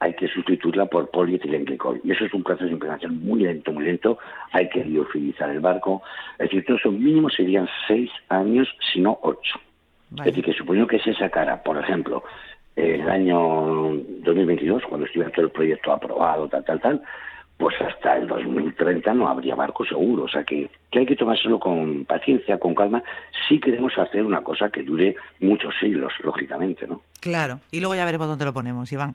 hay 0.00 0.14
que 0.14 0.28
sustituirla 0.28 0.86
por 0.86 1.10
polietilenglicol. 1.10 2.00
Y 2.02 2.12
eso 2.12 2.24
es 2.24 2.34
un 2.34 2.42
proceso 2.42 2.66
de 2.66 2.72
impregnación 2.72 3.22
muy 3.24 3.40
lento, 3.40 3.72
muy 3.72 3.84
lento. 3.84 4.18
Hay 4.52 4.68
que 4.68 4.84
liofilizar 4.84 5.50
el 5.50 5.60
barco. 5.60 6.02
Es 6.38 6.50
decir, 6.50 6.64
todo 6.64 6.76
eso 6.76 6.90
mínimo 6.90 7.30
serían 7.30 7.68
seis 7.86 8.10
años, 8.28 8.68
si 8.92 9.00
no 9.00 9.18
ocho. 9.22 9.60
Es 10.18 10.24
decir, 10.26 10.44
que 10.44 10.52
suponiendo 10.52 10.86
que 10.86 11.00
se 11.00 11.14
sacara, 11.14 11.62
por 11.62 11.76
ejemplo, 11.78 12.22
el 12.76 13.08
año 13.08 13.38
2022, 14.20 14.82
cuando 14.88 15.06
estuviera 15.06 15.32
todo 15.32 15.46
el 15.46 15.50
proyecto 15.50 15.92
aprobado, 15.92 16.48
tal, 16.48 16.64
tal, 16.64 16.80
tal, 16.80 17.02
pues 17.56 17.80
hasta 17.80 18.16
el 18.16 18.26
2030 18.26 19.14
no 19.14 19.28
habría 19.28 19.54
barco 19.54 19.84
seguro. 19.84 20.24
O 20.24 20.28
sea 20.28 20.44
que, 20.44 20.68
que 20.90 21.00
hay 21.00 21.06
que 21.06 21.16
tomárselo 21.16 21.58
con 21.58 22.04
paciencia, 22.04 22.58
con 22.58 22.74
calma, 22.74 23.02
si 23.48 23.60
queremos 23.60 23.96
hacer 23.96 24.24
una 24.24 24.42
cosa 24.42 24.70
que 24.70 24.82
dure 24.82 25.16
muchos 25.40 25.74
siglos, 25.80 26.12
lógicamente, 26.22 26.86
¿no? 26.86 27.02
Claro, 27.24 27.60
y 27.72 27.80
luego 27.80 27.94
ya 27.94 28.04
veremos 28.04 28.28
dónde 28.28 28.44
lo 28.44 28.52
ponemos, 28.52 28.92
Iván. 28.92 29.14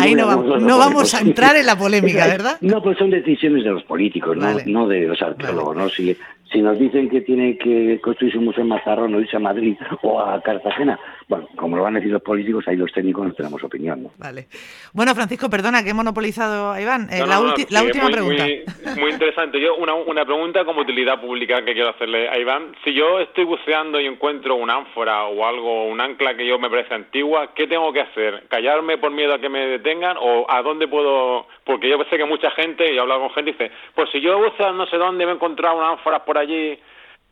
Ahí 0.00 0.16
no, 0.16 0.26
vamos, 0.26 0.60
no 0.60 0.78
vamos 0.78 1.14
a 1.14 1.20
entrar 1.20 1.54
en 1.54 1.64
la 1.64 1.78
polémica, 1.78 2.26
¿verdad? 2.26 2.58
No, 2.60 2.82
pues 2.82 2.98
son 2.98 3.10
decisiones 3.10 3.62
de 3.62 3.70
los 3.70 3.84
políticos, 3.84 4.36
no, 4.36 4.52
no 4.66 4.88
de 4.88 5.02
los 5.02 5.22
arqueólogos, 5.22 5.76
¿no? 5.76 5.88
Si, 5.90 6.16
si 6.54 6.62
nos 6.62 6.78
dicen 6.78 7.08
que 7.08 7.20
tiene 7.20 7.58
que 7.58 8.00
construirse 8.00 8.38
un 8.38 8.46
museo 8.46 8.62
en 8.62 8.68
Mazarrón 8.68 9.14
o 9.14 9.20
irse 9.20 9.36
a 9.36 9.40
Madrid 9.40 9.76
o 10.02 10.20
a 10.20 10.40
Cartagena, 10.40 10.98
bueno, 11.28 11.48
como 11.56 11.76
lo 11.76 11.82
van 11.82 11.96
a 11.96 11.98
decir 11.98 12.12
los 12.12 12.22
políticos, 12.22 12.64
ahí 12.68 12.76
los 12.76 12.92
técnicos 12.92 13.26
no 13.26 13.32
tenemos 13.32 13.62
opinión. 13.64 14.04
¿no? 14.04 14.10
Vale. 14.18 14.46
Bueno, 14.92 15.14
Francisco, 15.14 15.50
perdona 15.50 15.82
que 15.82 15.90
he 15.90 15.94
monopolizado 15.94 16.70
a 16.70 16.80
Iván. 16.80 17.08
Eh, 17.10 17.24
la, 17.26 17.40
última 17.82 18.08
pregunta. 18.08 18.44
Muy, 19.00 19.10
interesante. 19.10 19.60
Yo, 19.60 19.76
una, 19.76 19.94
una 19.94 20.24
pregunta 20.24 20.64
como 20.64 20.82
utilidad 20.82 21.20
pública 21.20 21.64
que 21.64 21.72
quiero 21.72 21.90
hacerle 21.90 22.28
a 22.28 22.38
Iván. 22.38 22.74
Si 22.84 22.94
yo 22.94 23.18
estoy 23.20 23.44
buceando 23.44 24.00
y 24.00 24.06
encuentro 24.06 24.54
una 24.54 24.76
ánfora 24.76 25.24
o 25.24 25.44
algo, 25.46 25.86
un 25.86 26.00
ancla 26.00 26.36
que 26.36 26.46
yo 26.46 26.58
me 26.58 26.70
parece 26.70 26.94
antigua, 27.04 27.54
¿qué 27.54 27.66
tengo 27.66 27.92
que 27.92 28.00
hacer? 28.00 28.44
¿Callarme 28.48 28.98
por 28.98 29.10
miedo 29.10 29.34
a 29.34 29.38
que 29.38 29.48
me 29.48 29.66
detengan 29.66 30.16
o 30.18 30.46
a 30.48 30.62
dónde 30.62 30.88
puedo...? 30.88 31.46
Porque 31.64 31.88
yo 31.88 31.98
sé 32.10 32.16
que 32.16 32.24
mucha 32.24 32.50
gente, 32.50 32.92
y 32.92 32.96
he 32.96 33.00
hablado 33.00 33.20
con 33.20 33.30
gente, 33.30 33.52
dice, 33.52 33.70
pues 33.94 34.10
si 34.10 34.20
yo 34.20 34.38
buceo 34.38 34.72
no 34.72 34.86
sé 34.86 34.96
dónde 34.96 35.24
me 35.24 35.32
he 35.32 35.34
encontrado 35.34 35.78
una 35.78 35.90
ánfora 35.90 36.24
por 36.24 36.38
allí 36.38 36.78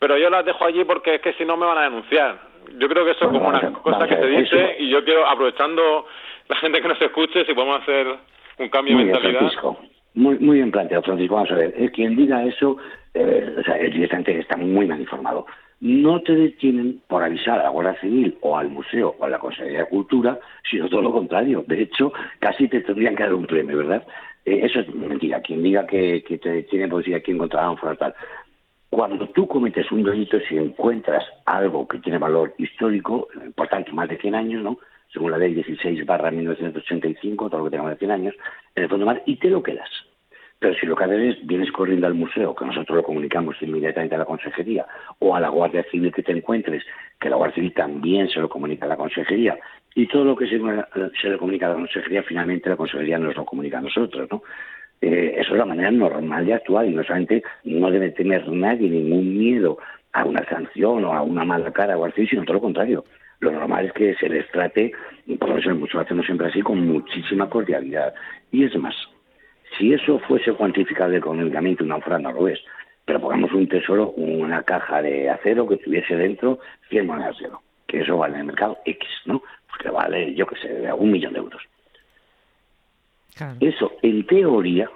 pero 0.03 0.19
yo 0.19 0.31
las 0.31 0.45
dejo 0.45 0.65
allí 0.65 0.83
porque 0.85 1.15
es 1.15 1.21
que 1.21 1.33
si 1.35 1.45
no 1.45 1.57
me 1.57 1.65
van 1.65 1.79
a 1.79 1.83
denunciar. 1.83 2.37
Yo 2.77 2.89
creo 2.89 3.05
que 3.05 3.13
eso 3.13 3.27
es 3.27 3.31
como 3.31 3.49
una 3.49 3.73
cosa 3.73 4.09
que 4.09 4.17
se 4.17 4.27
dice 4.27 4.77
y 4.81 4.91
yo 4.91 5.05
quiero, 5.05 5.25
aprovechando 5.29 6.07
la 6.49 6.57
gente 6.57 6.83
que 6.83 6.89
nos 6.89 7.01
escuche, 7.01 7.45
si 7.45 7.55
podemos 7.55 7.83
hacer 7.83 8.09
un 8.59 8.69
cambio 8.69 8.99
de 8.99 9.05
mentalidad. 9.05 9.39
Francisco. 9.39 9.79
Muy, 10.15 10.41
muy 10.41 10.57
bien 10.57 10.73
planteado, 10.73 11.05
Francisco. 11.05 11.37
Vamos 11.37 11.53
a 11.53 11.55
ver, 11.55 11.93
quien 11.93 12.17
diga 12.17 12.43
eso, 12.43 12.79
eh, 13.15 13.55
o 13.61 13.63
sea, 13.63 13.77
el 13.77 13.93
directamente 13.93 14.41
está 14.41 14.57
muy 14.57 14.89
mal 14.89 14.99
informado. 14.99 15.47
No 15.83 16.23
te 16.23 16.37
detienen 16.37 17.03
por 17.09 17.25
avisar 17.25 17.59
a 17.59 17.65
la 17.65 17.71
Guardia 17.71 18.01
Civil 18.01 18.39
o 18.41 18.57
al 18.57 18.69
museo 18.69 19.17
o 19.19 19.25
a 19.25 19.29
la 19.29 19.41
Consejería 19.41 19.81
de 19.81 19.89
Cultura, 19.89 20.39
sino 20.71 20.89
todo 20.89 21.03
lo 21.03 21.11
contrario. 21.11 21.65
De 21.67 21.83
hecho, 21.83 22.13
casi 22.39 22.69
te 22.69 22.83
tendrían 22.83 23.17
que 23.17 23.25
dar 23.25 23.35
un 23.35 23.47
premio, 23.47 23.79
¿verdad? 23.79 24.07
Eh, 24.45 24.61
eso 24.63 24.79
es 24.79 24.95
mentira. 24.95 25.41
Quien 25.41 25.61
diga 25.61 25.85
que, 25.85 26.23
te 26.41 26.49
detienen 26.49 26.89
por 26.89 26.99
decir 27.01 27.17
aquí 27.17 27.33
encontraron 27.33 27.77
un 27.83 27.97
tal. 27.97 28.15
Cuando 28.91 29.29
tú 29.31 29.49
cometes 29.49 29.91
un 29.91 30.05
delito, 30.05 30.39
si 30.49 30.57
encuentras 30.57 31.25
algo 31.47 31.89
que 31.89 31.99
tiene 31.99 32.19
valor 32.19 32.55
histórico, 32.59 33.27
por 33.57 33.67
tanto, 33.67 33.93
más 33.93 34.09
de 34.09 34.19
100 34.19 34.37
años, 34.37 34.63
¿no? 34.63 34.79
según 35.13 35.33
la 35.33 35.39
ley 35.39 35.53
16 35.53 36.07
barra 36.07 36.31
1985, 36.31 37.51
todo 37.51 37.59
lo 37.59 37.65
que 37.65 37.71
tenga 37.71 37.83
más 37.83 37.95
de 37.95 37.99
100 37.99 38.11
años, 38.13 38.35
en 38.77 38.85
el 38.85 38.89
fondo 38.89 39.05
mar, 39.05 39.21
y 39.27 39.35
te 39.35 39.51
lo 39.51 39.65
quedas. 39.65 39.91
Pero 40.63 40.77
si 40.77 40.87
lo 40.87 40.95
que 40.95 41.03
haces 41.03 41.37
es, 41.37 41.45
vienes 41.45 41.73
corriendo 41.73 42.07
al 42.07 42.15
museo, 42.15 42.55
que 42.55 42.65
nosotros 42.65 42.99
lo 42.99 43.03
comunicamos 43.03 43.57
inmediatamente 43.63 44.15
a 44.15 44.19
la 44.19 44.25
consejería, 44.25 44.87
o 45.19 45.35
a 45.35 45.41
la 45.41 45.49
Guardia 45.49 45.85
Civil 45.91 46.13
que 46.13 46.23
te 46.23 46.31
encuentres, 46.31 46.85
que 47.19 47.29
la 47.29 47.35
Guardia 47.35 47.57
Civil 47.57 47.75
también 47.75 48.29
se 48.29 48.39
lo 48.39 48.49
comunica 48.49 48.87
a 48.87 48.91
la 48.91 48.97
consejería, 48.97 49.59
y 49.97 50.07
todo 50.07 50.23
lo 50.23 50.37
que 50.37 50.47
se, 50.47 50.59
le 51.29 51.37
comunica 51.37 51.67
a 51.67 51.71
la 51.71 51.75
consejería, 51.75 52.23
finalmente 52.23 52.71
la 52.71 52.77
consejería 52.77 53.19
nos 53.19 53.35
lo 53.35 53.45
comunica 53.45 53.79
a 53.79 53.81
nosotros, 53.81 54.29
¿no? 54.31 54.45
Eh, 55.01 55.35
eso 55.37 55.51
es 55.51 55.59
la 55.59 55.67
manera 55.67 55.91
normal 55.91 56.47
de 56.47 56.55
actuar 56.55 56.87
y 56.87 56.95
no 56.95 57.03
solamente 57.03 57.43
no 57.65 57.91
debe 57.91 58.13
tener 58.13 58.47
nadie 58.47 58.89
ningún 58.89 59.37
miedo 59.37 59.79
a 60.13 60.25
una 60.25 60.45
sanción 60.45 61.05
o 61.05 61.13
a 61.13 61.23
una 61.23 61.45
mala 61.45 61.73
cara 61.73 61.99
o 61.99 62.05
así, 62.05 62.25
sino 62.29 62.45
todo 62.45 62.55
lo 62.55 62.61
contrario. 62.61 63.05
Lo 63.41 63.51
normal 63.51 63.87
es 63.87 63.93
que 63.95 64.15
se 64.15 64.29
les 64.29 64.49
trate, 64.53 64.93
por 65.41 65.59
eso 65.59 65.75
mucho 65.75 65.99
lo 65.99 66.05
hacemos 66.05 66.25
siempre 66.25 66.47
así, 66.47 66.63
con 66.63 66.87
muchísima 66.87 67.51
cordialidad. 67.51 68.15
Y 68.53 68.63
es 68.63 68.77
más, 68.77 68.95
si 69.79 69.93
eso 69.93 70.19
fuese 70.21 70.53
cuantificable 70.53 71.19
económicamente, 71.19 71.83
una 71.83 71.97
ofrenda 71.97 72.31
no 72.31 72.41
lo 72.41 72.49
es, 72.49 72.61
pero 73.05 73.21
pongamos 73.21 73.53
un 73.53 73.69
tesoro, 73.69 74.11
una 74.11 74.63
caja 74.63 75.03
de 75.03 75.29
acero 75.29 75.67
que 75.67 75.77
tuviese 75.77 76.17
dentro 76.17 76.59
100 76.89 77.07
monedas 77.07 77.39
de 77.39 77.47
oro, 77.47 77.63
que 77.87 78.01
eso 78.01 78.17
vale 78.17 78.35
en 78.35 78.41
el 78.41 78.47
mercado 78.47 78.79
X, 78.85 79.09
¿no? 79.27 79.43
Pues 79.69 79.83
que 79.83 79.91
vale, 79.91 80.35
yo 80.35 80.47
qué 80.47 80.57
sé, 80.57 80.93
un 80.93 81.11
millón 81.11 81.33
de 81.33 81.39
euros. 81.41 81.63
Eso, 83.61 83.93
en 84.03 84.27
teoría, 84.27 84.91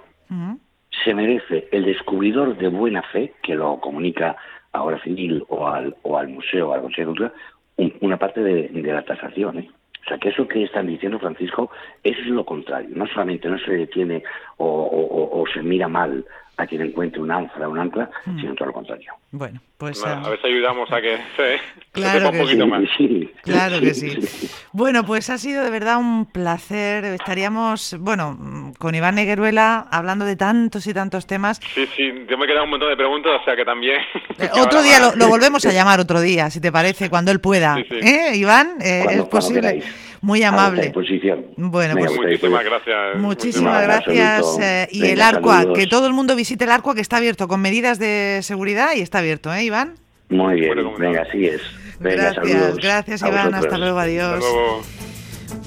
se 1.03 1.13
merece 1.13 1.67
el 1.71 1.85
descubridor 1.85 2.55
de 2.57 2.67
buena 2.67 3.01
fe, 3.01 3.33
que 3.41 3.55
lo 3.55 3.79
comunica 3.79 4.37
ahora 4.71 5.01
Civil 5.01 5.43
o 5.49 5.67
al, 5.67 5.95
o 6.03 6.17
al 6.17 6.27
museo, 6.27 6.73
al 6.73 6.81
Consejo 6.81 7.11
de 7.11 7.17
Cultura, 7.17 7.33
una 8.01 8.17
parte 8.17 8.41
de, 8.41 8.69
la 8.83 9.03
tasación. 9.03 9.59
¿eh? 9.59 9.71
O 10.07 10.09
sea, 10.09 10.17
que 10.19 10.29
eso 10.29 10.47
que 10.47 10.63
están 10.63 10.87
diciendo, 10.87 11.19
Francisco, 11.19 11.69
es 12.01 12.17
lo 12.27 12.45
contrario. 12.45 12.91
No 12.95 13.05
solamente 13.07 13.49
no 13.49 13.59
se 13.59 13.71
detiene 13.73 14.23
o 14.57 15.43
se 15.53 15.61
mira 15.61 15.89
mal 15.89 16.25
a 16.57 16.65
quien 16.65 16.81
encuentre 16.81 17.21
un 17.21 17.31
ánfora, 17.31 17.69
un 17.69 17.79
ancla, 17.79 18.09
mm. 18.25 18.39
sino 18.39 18.55
todo 18.55 18.67
lo 18.67 18.73
contrario. 18.73 19.13
Bueno, 19.31 19.61
pues... 19.77 20.03
a 20.03 20.27
ver 20.27 20.41
si 20.41 20.47
ayudamos 20.47 20.91
a 20.91 20.99
que 20.99 21.17
se, 21.35 21.59
claro 21.91 22.31
un 22.31 22.37
poquito 22.37 22.65
más. 22.65 22.83
claro 23.43 23.79
que 23.79 23.93
sí. 23.93 24.17
Bueno, 24.71 25.05
pues 25.05 25.29
ha 25.29 25.37
sido 25.37 25.63
de 25.63 25.69
verdad 25.69 25.97
un 25.97 26.25
placer. 26.25 27.05
Estaríamos, 27.05 27.95
bueno, 27.99 28.73
con 28.79 28.95
Iván 28.95 29.15
Negueruela 29.15 29.87
hablando 29.91 30.25
de 30.25 30.35
tantos 30.35 30.87
y 30.87 30.93
tantos 30.93 31.27
temas. 31.27 31.59
Sí, 31.75 31.87
sí, 31.95 32.11
yo 32.27 32.37
me 32.37 32.45
he 32.45 32.47
quedado 32.47 32.65
un 32.65 32.71
montón 32.71 32.89
de 32.89 32.97
preguntas, 32.97 33.33
o 33.39 33.45
sea 33.45 33.55
que 33.55 33.63
también... 33.63 34.01
Eh, 34.39 34.49
otro 34.59 34.81
día 34.81 34.97
lo, 35.15 35.27
volvemos 35.27 35.63
a 35.65 35.71
llamar, 35.71 35.99
otro 35.99 36.21
día, 36.21 36.49
si 36.49 36.59
te 36.59 36.71
parece, 36.71 37.09
cuando 37.09 37.31
él 37.31 37.39
pueda. 37.39 37.77
¿Eh, 37.77 38.35
Iván? 38.35 38.77
Eh, 38.81 39.05
¿Es 39.11 39.25
posible? 39.25 39.83
Muy 40.21 40.43
amable. 40.43 40.91
Bueno, 41.57 41.95
pues 41.95 42.11
muchísimas 42.15 42.65
gracias. 42.65 43.15
Muchísimas 43.17 43.83
gracias. 43.83 44.59
Eh, 44.61 44.87
y 44.91 45.05
el 45.07 45.21
Arcua, 45.21 45.73
que 45.73 45.87
todo 45.87 46.07
el 46.07 46.13
mundo 46.13 46.35
visite 46.35 46.63
el 46.65 46.71
Arcua, 46.71 46.95
que 46.95 47.01
está 47.01 47.17
abierto 47.17 47.47
con 47.47 47.61
medidas 47.61 47.99
de 47.99 48.39
seguridad 48.43 48.89
y 48.95 49.01
está 49.01 49.19
abierto, 49.19 49.53
¿eh, 49.53 49.63
Iván? 49.63 49.95
Muy 50.29 50.59
bien, 50.59 50.75
venga, 50.97 51.21
así 51.21 51.45
es. 51.45 51.61
gracias, 51.99 52.75
gracias 52.77 53.21
Iván, 53.21 53.53
hasta 53.53 53.77
luego, 53.77 53.99
adiós. 53.99 54.43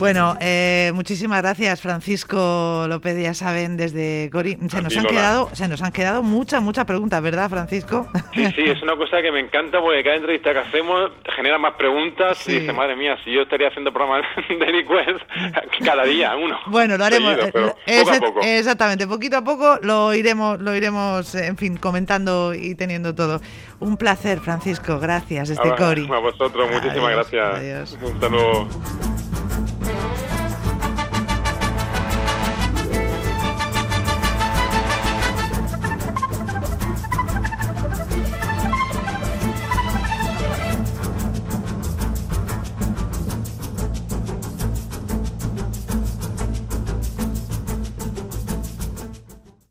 Bueno, 0.01 0.35
eh, 0.41 0.93
muchísimas 0.95 1.43
gracias, 1.43 1.83
Francisco 1.83 2.87
López, 2.89 3.23
ya 3.23 3.35
saben, 3.35 3.77
desde 3.77 4.31
Cori. 4.33 4.57
Se 4.71 4.81
nos 4.81 4.97
han 4.97 5.05
quedado, 5.05 5.51
se 5.53 5.69
nos 5.69 5.83
han 5.83 5.93
quedado 5.93 6.23
muchas, 6.23 6.63
muchas 6.63 6.87
preguntas, 6.87 7.23
¿verdad, 7.23 7.51
Francisco? 7.51 8.09
Sí, 8.33 8.47
sí, 8.57 8.63
es 8.63 8.83
una 8.83 8.97
cosa 8.97 9.21
que 9.21 9.31
me 9.31 9.41
encanta 9.41 9.79
porque 9.79 10.03
cada 10.03 10.17
entrevista 10.17 10.55
que 10.55 10.59
hacemos 10.61 11.11
genera 11.37 11.59
más 11.59 11.75
preguntas 11.75 12.49
y 12.49 12.61
dice, 12.61 12.73
madre 12.73 12.97
mía, 12.97 13.19
si 13.23 13.31
yo 13.31 13.43
estaría 13.43 13.69
haciendo 13.69 13.93
programas 13.93 14.25
de 14.49 14.65
Request 14.65 15.21
cada 15.85 16.05
día, 16.05 16.35
uno. 16.35 16.59
Bueno, 16.69 16.97
lo 16.97 17.05
haremos. 17.05 17.37
Eh, 17.87 18.59
exactamente, 18.59 19.07
poquito 19.07 19.37
a 19.37 19.45
poco 19.45 19.81
lo 19.83 20.15
iremos, 20.15 20.59
lo 20.61 20.75
iremos, 20.75 21.35
en 21.35 21.59
fin, 21.59 21.77
comentando 21.77 22.55
y 22.55 22.75
teniendo 22.75 23.15
todo. 23.15 23.43
Un 23.81 23.99
placer, 23.99 24.41
Francisco, 24.41 24.99
gracias, 24.99 25.51
este 25.51 25.75
Cori. 25.75 26.09
A 26.11 26.21
vosotros, 26.21 26.71
muchísimas 26.71 27.11
gracias. 27.11 27.55
Adiós. 27.55 27.99